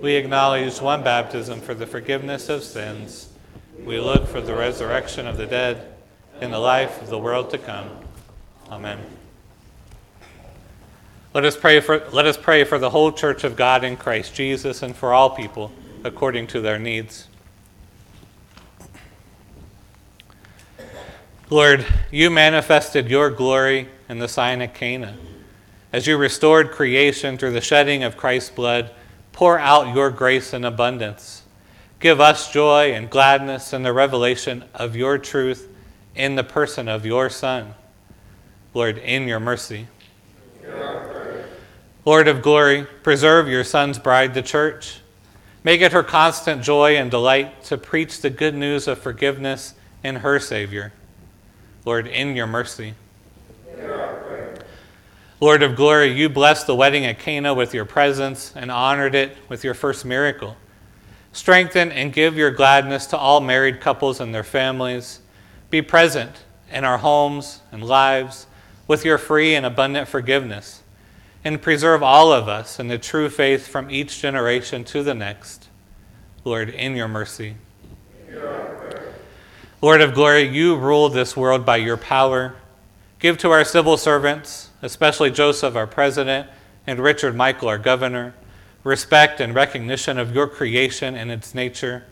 We 0.00 0.14
acknowledge 0.14 0.80
one 0.80 1.02
baptism 1.02 1.60
for 1.60 1.74
the 1.74 1.86
forgiveness 1.86 2.48
of 2.48 2.62
sins. 2.62 3.28
We 3.84 4.00
look 4.00 4.26
for 4.26 4.40
the 4.40 4.54
resurrection 4.54 5.26
of 5.26 5.36
the 5.36 5.46
dead 5.46 5.92
and 6.40 6.50
the 6.50 6.58
life 6.58 7.02
of 7.02 7.10
the 7.10 7.18
world 7.18 7.50
to 7.50 7.58
come. 7.58 7.90
Amen. 8.70 8.98
Let 11.34 11.44
us 11.44 11.54
pray 11.54 11.80
for, 11.80 12.02
let 12.12 12.26
us 12.26 12.38
pray 12.38 12.64
for 12.64 12.78
the 12.78 12.90
whole 12.90 13.12
church 13.12 13.44
of 13.44 13.56
God 13.56 13.84
in 13.84 13.98
Christ 13.98 14.34
Jesus 14.34 14.82
and 14.82 14.96
for 14.96 15.12
all 15.12 15.30
people 15.30 15.70
according 16.02 16.46
to 16.48 16.62
their 16.62 16.78
needs. 16.78 17.28
Lord, 21.50 21.84
you 22.10 22.30
manifested 22.30 23.10
your 23.10 23.28
glory 23.28 23.88
in 24.08 24.18
the 24.18 24.28
sign 24.28 24.62
of 24.62 24.72
Cana. 24.72 25.16
As 25.92 26.06
you 26.06 26.16
restored 26.16 26.70
creation 26.70 27.36
through 27.36 27.52
the 27.52 27.60
shedding 27.60 28.02
of 28.02 28.16
Christ's 28.16 28.50
blood, 28.50 28.92
pour 29.32 29.58
out 29.58 29.94
your 29.94 30.10
grace 30.10 30.52
in 30.52 30.64
abundance. 30.64 31.42
Give 32.00 32.20
us 32.20 32.50
joy 32.50 32.92
and 32.92 33.10
gladness 33.10 33.72
in 33.72 33.82
the 33.82 33.92
revelation 33.92 34.64
of 34.74 34.96
your 34.96 35.18
truth 35.18 35.68
in 36.14 36.34
the 36.34 36.44
person 36.44 36.88
of 36.88 37.04
your 37.06 37.28
Son. 37.28 37.74
Lord, 38.74 38.98
in 38.98 39.28
your 39.28 39.40
mercy. 39.40 39.88
Lord 42.04 42.28
of 42.28 42.40
glory, 42.40 42.86
preserve 43.02 43.48
your 43.48 43.64
Son's 43.64 43.98
bride, 43.98 44.32
the 44.34 44.42
church. 44.42 45.00
Make 45.62 45.82
it 45.82 45.92
her 45.92 46.02
constant 46.02 46.62
joy 46.62 46.96
and 46.96 47.10
delight 47.10 47.64
to 47.64 47.76
preach 47.76 48.20
the 48.20 48.30
good 48.30 48.54
news 48.54 48.88
of 48.88 48.98
forgiveness 48.98 49.74
in 50.02 50.16
her 50.16 50.38
Savior. 50.38 50.92
Lord, 51.84 52.06
in 52.06 52.34
your 52.34 52.46
mercy. 52.46 52.94
Lord 55.40 55.62
of 55.62 55.74
glory, 55.74 56.12
you 56.12 56.28
blessed 56.28 56.66
the 56.66 56.74
wedding 56.76 57.06
at 57.06 57.18
Cana 57.18 57.54
with 57.54 57.72
your 57.72 57.86
presence 57.86 58.52
and 58.54 58.70
honored 58.70 59.14
it 59.14 59.38
with 59.48 59.64
your 59.64 59.72
first 59.72 60.04
miracle. 60.04 60.54
Strengthen 61.32 61.90
and 61.90 62.12
give 62.12 62.36
your 62.36 62.50
gladness 62.50 63.06
to 63.06 63.16
all 63.16 63.40
married 63.40 63.80
couples 63.80 64.20
and 64.20 64.34
their 64.34 64.44
families. 64.44 65.20
Be 65.70 65.80
present 65.80 66.44
in 66.70 66.84
our 66.84 66.98
homes 66.98 67.60
and 67.72 67.82
lives 67.82 68.46
with 68.86 69.04
your 69.04 69.16
free 69.16 69.54
and 69.54 69.64
abundant 69.64 70.08
forgiveness. 70.08 70.82
And 71.42 71.62
preserve 71.62 72.02
all 72.02 72.34
of 72.34 72.46
us 72.46 72.78
in 72.78 72.88
the 72.88 72.98
true 72.98 73.30
faith 73.30 73.66
from 73.66 73.90
each 73.90 74.20
generation 74.20 74.84
to 74.84 75.02
the 75.02 75.14
next. 75.14 75.68
Lord, 76.44 76.68
in 76.68 76.96
your 76.96 77.08
mercy. 77.08 77.54
Lord 79.80 80.02
of 80.02 80.12
glory, 80.12 80.42
you 80.42 80.76
rule 80.76 81.08
this 81.08 81.34
world 81.34 81.64
by 81.64 81.78
your 81.78 81.96
power. 81.96 82.56
Give 83.20 83.36
to 83.38 83.50
our 83.50 83.64
civil 83.64 83.98
servants, 83.98 84.70
especially 84.80 85.30
Joseph, 85.30 85.76
our 85.76 85.86
president, 85.86 86.48
and 86.86 86.98
Richard 86.98 87.36
Michael, 87.36 87.68
our 87.68 87.76
governor, 87.76 88.34
respect 88.82 89.40
and 89.40 89.54
recognition 89.54 90.18
of 90.18 90.34
your 90.34 90.46
creation 90.46 91.14
and 91.14 91.30
its 91.30 91.54
nature. 91.54 92.04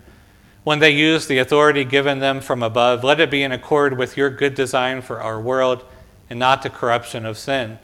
When 0.65 0.81
they 0.81 0.91
use 0.91 1.27
the 1.27 1.39
authority 1.39 1.85
given 1.85 2.19
them 2.19 2.43
from 2.43 2.63
above, 2.63 3.03
let 3.05 3.21
it 3.21 3.31
be 3.31 3.43
in 3.43 3.53
accord 3.53 3.97
with 3.97 4.19
your 4.19 4.29
good 4.29 4.55
design 4.55 5.01
for 5.01 5.19
our 5.19 5.41
world 5.41 5.83
and 6.29 6.39
not 6.39 6.61
the 6.63 6.69
corruption 6.69 7.25
of 7.25 7.39
sin, 7.39 7.79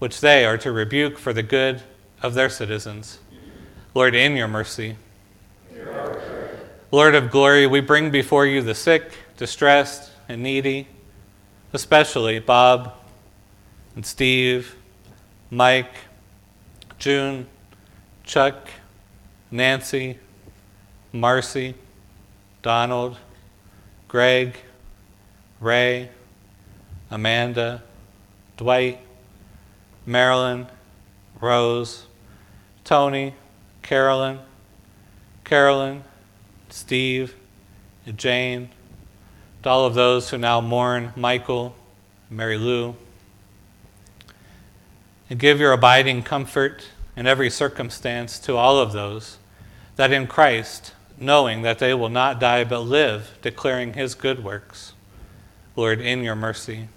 which 0.00 0.20
they 0.20 0.44
are 0.44 0.58
to 0.58 0.72
rebuke 0.72 1.16
for 1.16 1.32
the 1.32 1.44
good 1.44 1.82
of 2.22 2.34
their 2.34 2.48
citizens. 2.48 3.20
Lord, 3.94 4.16
in 4.16 4.36
your 4.36 4.48
mercy. 4.48 4.96
Lord 6.90 7.14
of 7.14 7.30
glory, 7.30 7.68
we 7.68 7.80
bring 7.80 8.10
before 8.10 8.46
you 8.46 8.62
the 8.62 8.74
sick, 8.74 9.12
distressed, 9.36 10.10
and 10.28 10.42
needy, 10.42 10.88
especially 11.72 12.38
Bob 12.38 12.94
and 13.94 14.04
Steve, 14.04 14.74
Mike, 15.50 15.92
June, 16.98 17.46
Chuck, 18.24 18.68
Nancy, 19.50 20.18
Marcy, 21.12 21.74
Donald, 22.62 23.16
Greg, 24.08 24.56
Ray, 25.60 26.10
Amanda, 27.10 27.82
Dwight, 28.56 29.00
Marilyn, 30.06 30.66
Rose, 31.40 32.06
Tony, 32.84 33.34
Carolyn, 33.82 34.38
Carolyn, 35.44 36.04
Steve, 36.68 37.34
Jane, 38.16 38.70
all 39.68 39.84
of 39.84 39.94
those 39.94 40.30
who 40.30 40.38
now 40.38 40.60
mourn 40.60 41.12
Michael, 41.14 41.76
Mary 42.30 42.58
Lou, 42.58 42.96
and 45.30 45.38
give 45.38 45.60
your 45.60 45.72
abiding 45.72 46.22
comfort 46.22 46.88
in 47.14 47.26
every 47.26 47.50
circumstance 47.50 48.38
to 48.40 48.56
all 48.56 48.78
of 48.78 48.92
those 48.92 49.38
that 49.96 50.12
in 50.12 50.26
Christ, 50.26 50.94
knowing 51.18 51.62
that 51.62 51.80
they 51.80 51.92
will 51.92 52.08
not 52.08 52.40
die 52.40 52.64
but 52.64 52.80
live, 52.80 53.36
declaring 53.42 53.94
his 53.94 54.14
good 54.14 54.42
works. 54.42 54.94
Lord, 55.76 56.00
in 56.00 56.22
your 56.22 56.36
mercy. 56.36 56.88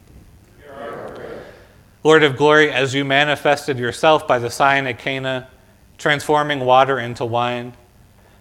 Lord 2.03 2.23
of 2.23 2.35
glory, 2.35 2.71
as 2.71 2.95
you 2.95 3.05
manifested 3.05 3.77
yourself 3.77 4.27
by 4.27 4.39
the 4.39 4.49
sign 4.49 4.87
at 4.87 4.97
Cana, 4.97 5.47
transforming 5.97 6.61
water 6.61 6.99
into 6.99 7.25
wine, 7.25 7.73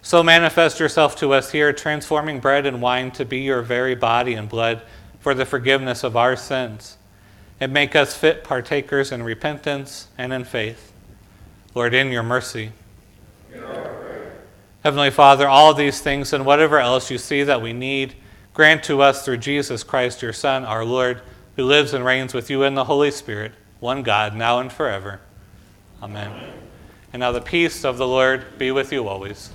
so 0.03 0.22
manifest 0.22 0.80
yourself 0.80 1.16
to 1.16 1.32
us 1.32 1.53
here, 1.53 1.72
transforming 1.72 2.40
bread 2.40 2.66
and 2.66 2.80
wine 2.80 3.11
to 3.12 3.24
be 3.24 3.40
your 3.40 3.62
very 3.62 3.94
body 3.94 4.34
and 4.34 4.48
blood 4.48 4.82
for 5.18 5.34
the 5.34 5.44
forgiveness 5.44 6.03
of 6.03 6.16
our 6.16 6.36
sins, 6.36 6.96
and 7.61 7.72
make 7.72 7.94
us 7.94 8.16
fit 8.16 8.42
partakers 8.42 9.12
in 9.12 9.22
repentance 9.22 10.09
and 10.16 10.32
in 10.32 10.44
faith. 10.44 10.92
Lord, 11.74 11.94
in 11.94 12.11
your 12.11 12.22
mercy. 12.22 12.72
Heavenly 14.82 15.11
Father, 15.11 15.46
all 15.46 15.74
these 15.74 16.01
things 16.01 16.32
and 16.32 16.46
whatever 16.46 16.78
else 16.78 17.11
you 17.11 17.18
see 17.18 17.42
that 17.42 17.61
we 17.61 17.74
need, 17.74 18.14
grant 18.55 18.82
to 18.84 19.03
us 19.03 19.24
through 19.24 19.36
Jesus 19.36 19.84
Christ, 19.84 20.22
your 20.22 20.32
Son, 20.32 20.64
our 20.64 20.84
Lord, 20.84 21.20
who 21.57 21.64
lives 21.64 21.92
and 21.92 22.05
reigns 22.05 22.32
with 22.32 22.48
you 22.48 22.62
in 22.62 22.74
the 22.74 22.84
Holy 22.84 23.11
Spirit, 23.11 23.53
one 23.78 24.03
God, 24.03 24.34
now 24.34 24.59
and 24.59 24.72
forever. 24.72 25.20
Amen. 26.03 26.30
Amen. 26.30 26.53
And 27.12 27.20
now 27.20 27.32
the 27.32 27.42
peace 27.42 27.84
of 27.84 27.98
the 27.98 28.07
Lord 28.07 28.57
be 28.57 28.70
with 28.70 28.90
you 28.90 29.07
always. 29.07 29.51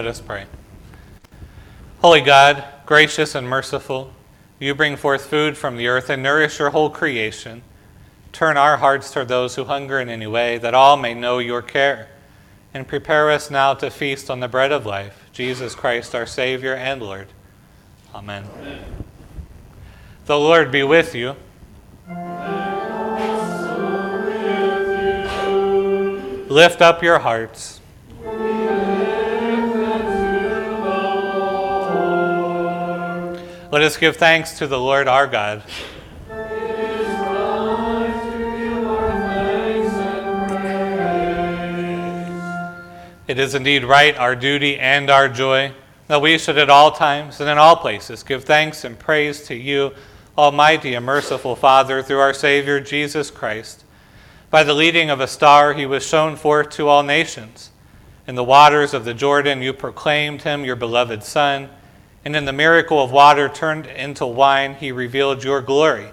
Let 0.00 0.06
us 0.06 0.20
pray. 0.22 0.46
Holy 2.00 2.22
God, 2.22 2.64
gracious 2.86 3.34
and 3.34 3.46
merciful, 3.46 4.14
you 4.58 4.74
bring 4.74 4.96
forth 4.96 5.26
food 5.26 5.58
from 5.58 5.76
the 5.76 5.88
earth 5.88 6.08
and 6.08 6.22
nourish 6.22 6.58
your 6.58 6.70
whole 6.70 6.88
creation. 6.88 7.60
Turn 8.32 8.56
our 8.56 8.78
hearts 8.78 9.12
toward 9.12 9.28
those 9.28 9.56
who 9.56 9.64
hunger 9.64 10.00
in 10.00 10.08
any 10.08 10.26
way, 10.26 10.56
that 10.56 10.72
all 10.72 10.96
may 10.96 11.12
know 11.12 11.38
your 11.38 11.60
care. 11.60 12.08
And 12.72 12.88
prepare 12.88 13.30
us 13.30 13.50
now 13.50 13.74
to 13.74 13.90
feast 13.90 14.30
on 14.30 14.40
the 14.40 14.48
bread 14.48 14.72
of 14.72 14.86
life, 14.86 15.28
Jesus 15.34 15.74
Christ, 15.74 16.14
our 16.14 16.24
Savior 16.24 16.74
and 16.74 17.02
Lord. 17.02 17.28
Amen. 18.14 18.46
Amen. 18.56 18.82
The 20.24 20.38
Lord 20.38 20.72
be 20.72 20.82
with 20.82 21.14
you. 21.14 21.36
Lift 26.48 26.80
up 26.80 27.02
your 27.02 27.18
hearts. 27.18 27.79
Let 33.72 33.82
us 33.82 33.96
give 33.96 34.16
thanks 34.16 34.58
to 34.58 34.66
the 34.66 34.80
Lord 34.80 35.06
our 35.06 35.28
God. 35.28 35.62
It 43.28 43.38
is 43.38 43.54
indeed 43.54 43.84
right, 43.84 44.16
our 44.16 44.34
duty 44.34 44.76
and 44.76 45.08
our 45.08 45.28
joy, 45.28 45.70
that 46.08 46.20
we 46.20 46.36
should 46.36 46.58
at 46.58 46.68
all 46.68 46.90
times 46.90 47.40
and 47.40 47.48
in 47.48 47.58
all 47.58 47.76
places 47.76 48.24
give 48.24 48.42
thanks 48.42 48.82
and 48.82 48.98
praise 48.98 49.44
to 49.44 49.54
you, 49.54 49.92
Almighty 50.36 50.94
and 50.94 51.06
merciful 51.06 51.54
Father, 51.54 52.02
through 52.02 52.18
our 52.18 52.34
Savior 52.34 52.80
Jesus 52.80 53.30
Christ. 53.30 53.84
By 54.50 54.64
the 54.64 54.74
leading 54.74 55.10
of 55.10 55.20
a 55.20 55.28
star, 55.28 55.74
he 55.74 55.86
was 55.86 56.04
shown 56.04 56.34
forth 56.34 56.70
to 56.70 56.88
all 56.88 57.04
nations. 57.04 57.70
In 58.26 58.34
the 58.34 58.42
waters 58.42 58.92
of 58.92 59.04
the 59.04 59.14
Jordan, 59.14 59.62
you 59.62 59.72
proclaimed 59.72 60.42
him 60.42 60.64
your 60.64 60.74
beloved 60.74 61.22
Son, 61.22 61.70
and 62.24 62.36
in 62.36 62.44
the 62.44 62.52
miracle 62.52 63.02
of 63.02 63.10
water 63.10 63.48
turned 63.48 63.86
into 63.86 64.26
wine, 64.26 64.74
he 64.74 64.92
revealed 64.92 65.42
your 65.42 65.62
glory. 65.62 66.10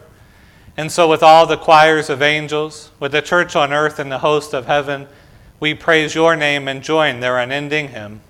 And 0.78 0.92
so, 0.92 1.10
with 1.10 1.24
all 1.24 1.46
the 1.46 1.58
choirs 1.58 2.10
of 2.10 2.22
angels, 2.22 2.92
with 3.00 3.12
the 3.12 3.22
church 3.22 3.56
on 3.56 3.74
earth 3.74 4.00
and 4.00 4.12
the 4.12 4.20
host 4.20 4.54
of 4.54 4.68
heaven, 4.68 5.08
we 5.60 5.74
praise 5.74 6.14
your 6.14 6.36
name 6.36 6.68
and 6.68 6.84
join 6.84 7.20
their 7.20 7.40
unending 7.40 7.90
hymn. 7.90 8.22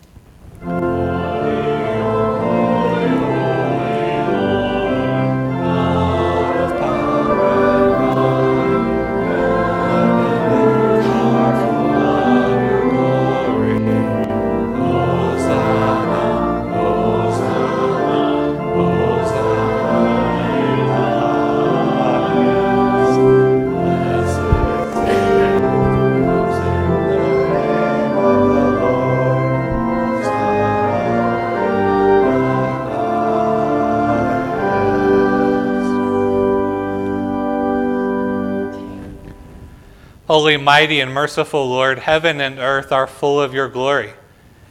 Holy, 40.38 40.56
mighty, 40.56 41.00
and 41.00 41.12
merciful 41.12 41.68
Lord, 41.68 41.98
heaven 41.98 42.40
and 42.40 42.60
earth 42.60 42.92
are 42.92 43.08
full 43.08 43.42
of 43.42 43.56
your 43.56 43.68
glory. 43.68 44.14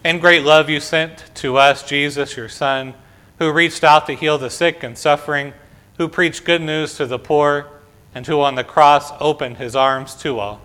In 0.04 0.20
great 0.20 0.44
love, 0.44 0.70
you 0.70 0.78
sent 0.78 1.24
to 1.34 1.56
us 1.56 1.82
Jesus, 1.82 2.36
your 2.36 2.48
Son, 2.48 2.94
who 3.40 3.50
reached 3.50 3.82
out 3.82 4.06
to 4.06 4.14
heal 4.14 4.38
the 4.38 4.48
sick 4.48 4.84
and 4.84 4.96
suffering, 4.96 5.52
who 5.98 6.06
preached 6.06 6.44
good 6.44 6.62
news 6.62 6.94
to 6.94 7.06
the 7.06 7.18
poor, 7.18 7.66
and 8.14 8.24
who 8.28 8.42
on 8.42 8.54
the 8.54 8.62
cross 8.62 9.10
opened 9.18 9.56
his 9.56 9.74
arms 9.74 10.14
to 10.14 10.38
all. 10.38 10.60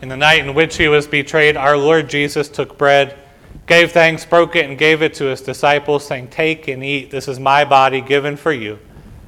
In 0.00 0.08
the 0.08 0.16
night 0.16 0.40
in 0.40 0.54
which 0.54 0.78
he 0.78 0.88
was 0.88 1.06
betrayed, 1.06 1.58
our 1.58 1.76
Lord 1.76 2.08
Jesus 2.08 2.48
took 2.48 2.78
bread, 2.78 3.18
gave 3.66 3.92
thanks, 3.92 4.24
broke 4.24 4.56
it, 4.56 4.64
and 4.64 4.78
gave 4.78 5.02
it 5.02 5.12
to 5.16 5.24
his 5.24 5.42
disciples, 5.42 6.06
saying, 6.06 6.28
Take 6.28 6.68
and 6.68 6.82
eat. 6.82 7.10
This 7.10 7.28
is 7.28 7.38
my 7.38 7.66
body 7.66 8.00
given 8.00 8.38
for 8.38 8.52
you. 8.52 8.78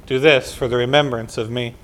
Do 0.07 0.17
this 0.17 0.51
for 0.51 0.67
the 0.67 0.77
remembrance 0.77 1.37
of 1.37 1.51
me. 1.51 1.75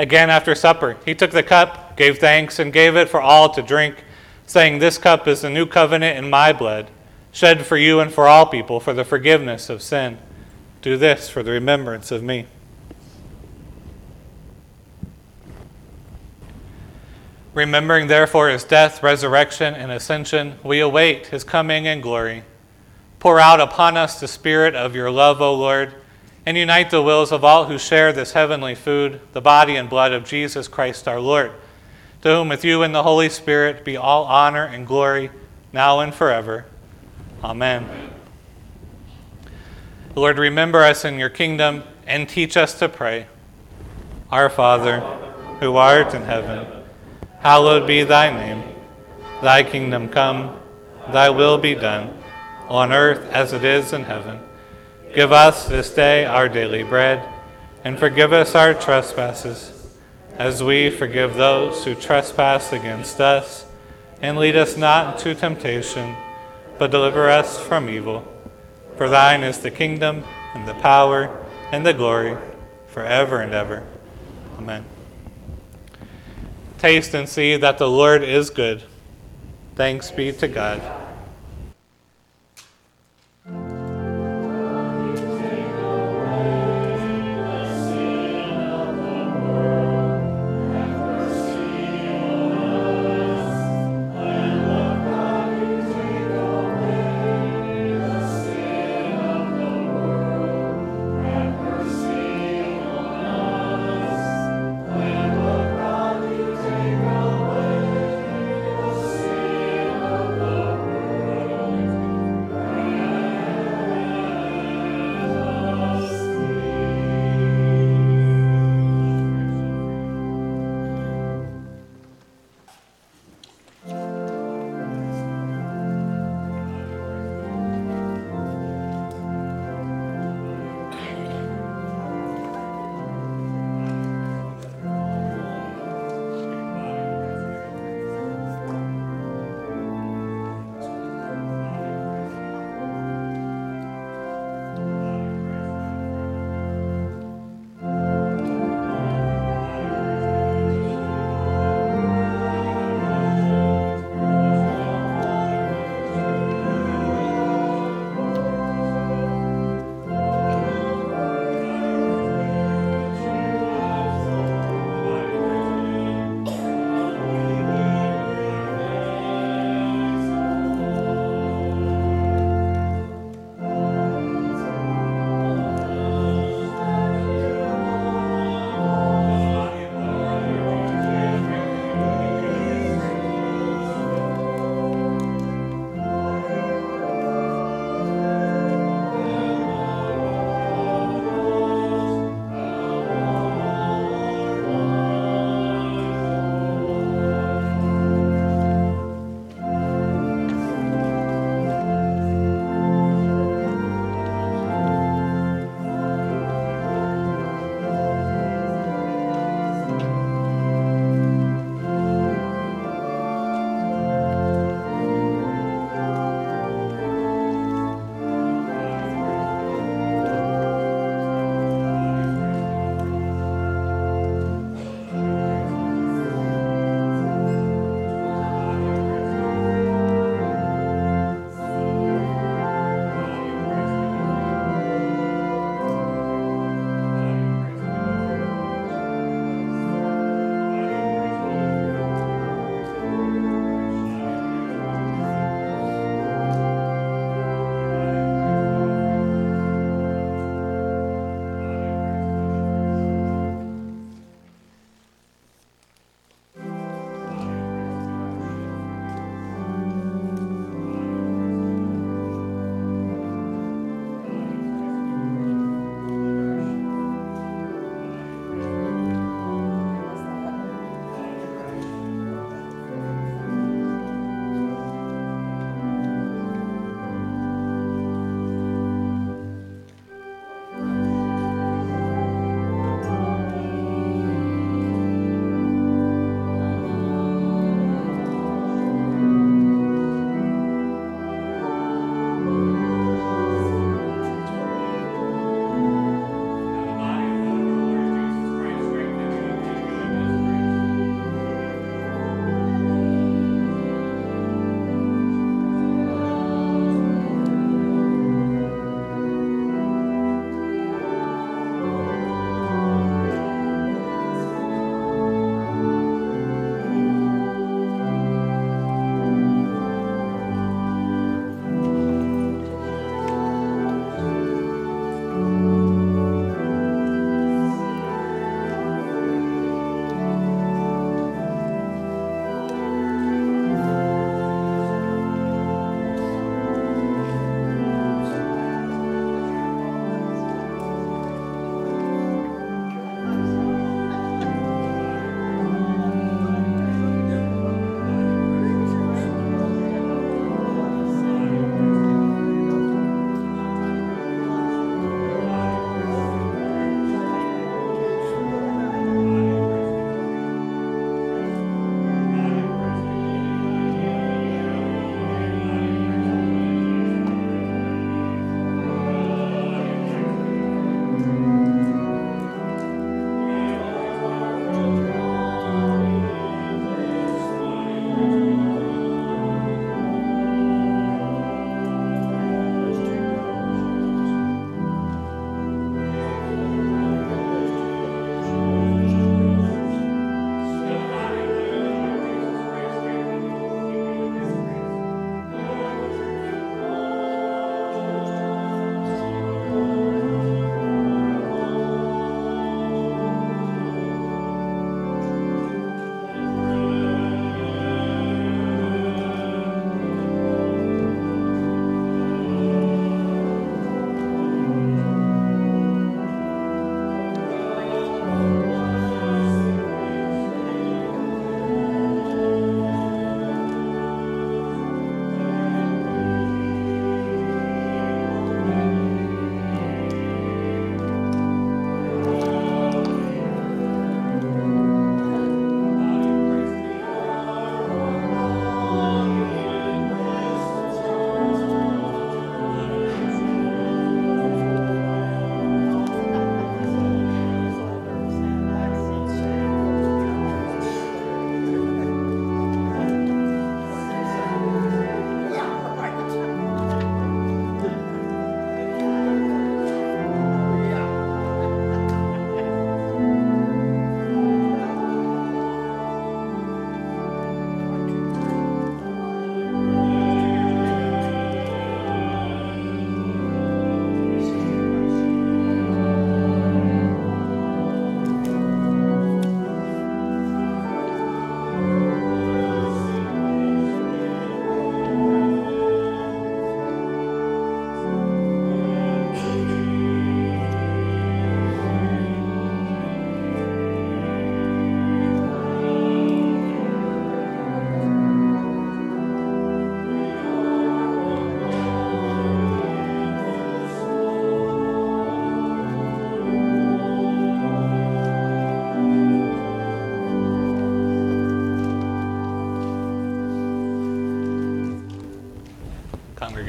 Again, 0.00 0.30
after 0.30 0.54
supper, 0.54 0.96
he 1.04 1.14
took 1.14 1.30
the 1.30 1.42
cup, 1.42 1.94
gave 1.94 2.16
thanks, 2.16 2.58
and 2.58 2.72
gave 2.72 2.96
it 2.96 3.10
for 3.10 3.20
all 3.20 3.50
to 3.50 3.60
drink, 3.60 4.02
saying, 4.46 4.78
This 4.78 4.96
cup 4.96 5.28
is 5.28 5.42
the 5.42 5.50
new 5.50 5.66
covenant 5.66 6.16
in 6.16 6.30
my 6.30 6.54
blood, 6.54 6.90
shed 7.32 7.66
for 7.66 7.76
you 7.76 8.00
and 8.00 8.10
for 8.10 8.26
all 8.26 8.46
people 8.46 8.80
for 8.80 8.94
the 8.94 9.04
forgiveness 9.04 9.68
of 9.68 9.82
sin. 9.82 10.16
Do 10.80 10.96
this 10.96 11.28
for 11.28 11.42
the 11.42 11.50
remembrance 11.50 12.10
of 12.10 12.22
me. 12.22 12.46
Remembering, 17.52 18.06
therefore, 18.06 18.48
his 18.48 18.64
death, 18.64 19.02
resurrection, 19.02 19.74
and 19.74 19.92
ascension, 19.92 20.54
we 20.64 20.80
await 20.80 21.26
his 21.26 21.44
coming 21.44 21.84
in 21.84 22.00
glory. 22.00 22.42
Pour 23.18 23.38
out 23.38 23.60
upon 23.60 23.98
us 23.98 24.18
the 24.18 24.28
spirit 24.28 24.74
of 24.74 24.94
your 24.94 25.10
love, 25.10 25.42
O 25.42 25.54
Lord 25.54 25.92
and 26.46 26.56
unite 26.56 26.90
the 26.90 27.02
wills 27.02 27.32
of 27.32 27.44
all 27.44 27.66
who 27.66 27.78
share 27.78 28.12
this 28.12 28.32
heavenly 28.32 28.74
food, 28.74 29.20
the 29.32 29.40
body 29.40 29.76
and 29.76 29.88
blood 29.88 30.12
of 30.12 30.24
Jesus 30.24 30.68
Christ 30.68 31.06
our 31.06 31.20
Lord, 31.20 31.52
to 32.22 32.28
whom 32.28 32.48
with 32.48 32.64
you 32.64 32.82
and 32.82 32.94
the 32.94 33.02
Holy 33.02 33.28
Spirit 33.28 33.84
be 33.84 33.96
all 33.96 34.24
honor 34.24 34.64
and 34.64 34.86
glory, 34.86 35.30
now 35.72 36.00
and 36.00 36.14
forever. 36.14 36.66
Amen. 37.44 38.10
Lord, 40.14 40.38
remember 40.38 40.82
us 40.82 41.04
in 41.04 41.18
your 41.18 41.28
kingdom 41.28 41.84
and 42.06 42.28
teach 42.28 42.56
us 42.56 42.78
to 42.78 42.88
pray. 42.88 43.26
Our 44.30 44.50
Father, 44.50 45.00
who 45.60 45.76
art 45.76 46.14
in 46.14 46.22
heaven, 46.22 46.66
hallowed 47.40 47.86
be 47.86 48.02
thy 48.02 48.30
name. 48.30 48.62
Thy 49.42 49.62
kingdom 49.62 50.08
come, 50.08 50.58
thy 51.12 51.30
will 51.30 51.58
be 51.58 51.74
done, 51.74 52.16
on 52.68 52.92
earth 52.92 53.30
as 53.30 53.52
it 53.52 53.64
is 53.64 53.92
in 53.92 54.04
heaven. 54.04 54.40
Give 55.14 55.32
us 55.32 55.66
this 55.66 55.92
day 55.92 56.24
our 56.24 56.48
daily 56.48 56.84
bread, 56.84 57.28
and 57.82 57.98
forgive 57.98 58.32
us 58.32 58.54
our 58.54 58.74
trespasses, 58.74 59.96
as 60.38 60.62
we 60.62 60.88
forgive 60.88 61.34
those 61.34 61.84
who 61.84 61.96
trespass 61.96 62.72
against 62.72 63.20
us. 63.20 63.66
And 64.22 64.38
lead 64.38 64.54
us 64.54 64.76
not 64.76 65.16
into 65.16 65.34
temptation, 65.34 66.14
but 66.78 66.92
deliver 66.92 67.28
us 67.28 67.58
from 67.58 67.88
evil. 67.88 68.24
For 68.96 69.08
thine 69.08 69.42
is 69.42 69.58
the 69.58 69.70
kingdom, 69.72 70.22
and 70.54 70.68
the 70.68 70.74
power, 70.74 71.44
and 71.72 71.84
the 71.84 71.94
glory, 71.94 72.36
forever 72.86 73.40
and 73.40 73.52
ever. 73.52 73.82
Amen. 74.58 74.84
Taste 76.78 77.14
and 77.14 77.28
see 77.28 77.56
that 77.56 77.78
the 77.78 77.90
Lord 77.90 78.22
is 78.22 78.48
good. 78.50 78.84
Thanks 79.74 80.10
be 80.12 80.30
to 80.32 80.46
God. 80.46 80.80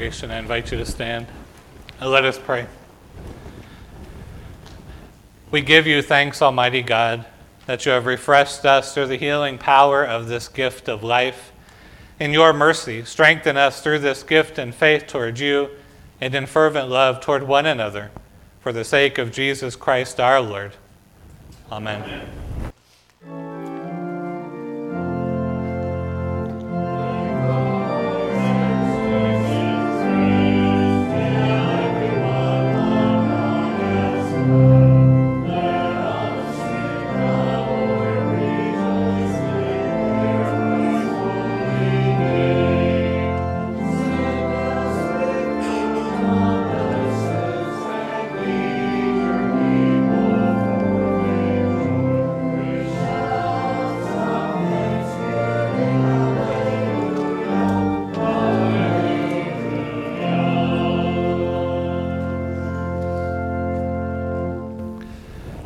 Congregation, 0.02 0.32
I 0.32 0.38
invite 0.40 0.72
you 0.72 0.78
to 0.78 0.84
stand 0.84 1.28
and 2.00 2.10
let 2.10 2.24
us 2.24 2.36
pray. 2.36 2.66
We 5.52 5.60
give 5.60 5.86
you 5.86 6.02
thanks, 6.02 6.42
Almighty 6.42 6.82
God, 6.82 7.24
that 7.66 7.86
you 7.86 7.92
have 7.92 8.04
refreshed 8.04 8.64
us 8.64 8.92
through 8.92 9.06
the 9.06 9.16
healing 9.16 9.58
power 9.58 10.04
of 10.04 10.26
this 10.26 10.48
gift 10.48 10.88
of 10.88 11.04
life. 11.04 11.52
In 12.18 12.32
your 12.32 12.52
mercy, 12.52 13.04
strengthen 13.04 13.56
us 13.56 13.80
through 13.80 14.00
this 14.00 14.24
gift 14.24 14.58
in 14.58 14.72
faith 14.72 15.06
toward 15.06 15.38
you 15.38 15.70
and 16.20 16.34
in 16.34 16.46
fervent 16.46 16.88
love 16.88 17.20
toward 17.20 17.44
one 17.44 17.64
another, 17.64 18.10
for 18.58 18.72
the 18.72 18.82
sake 18.82 19.18
of 19.18 19.30
Jesus 19.30 19.76
Christ 19.76 20.18
our 20.18 20.40
Lord. 20.40 20.72
Amen. 21.70 22.28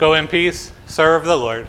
Go 0.00 0.14
in 0.14 0.28
peace, 0.28 0.72
serve 0.86 1.26
the 1.26 1.36
Lord. 1.36 1.66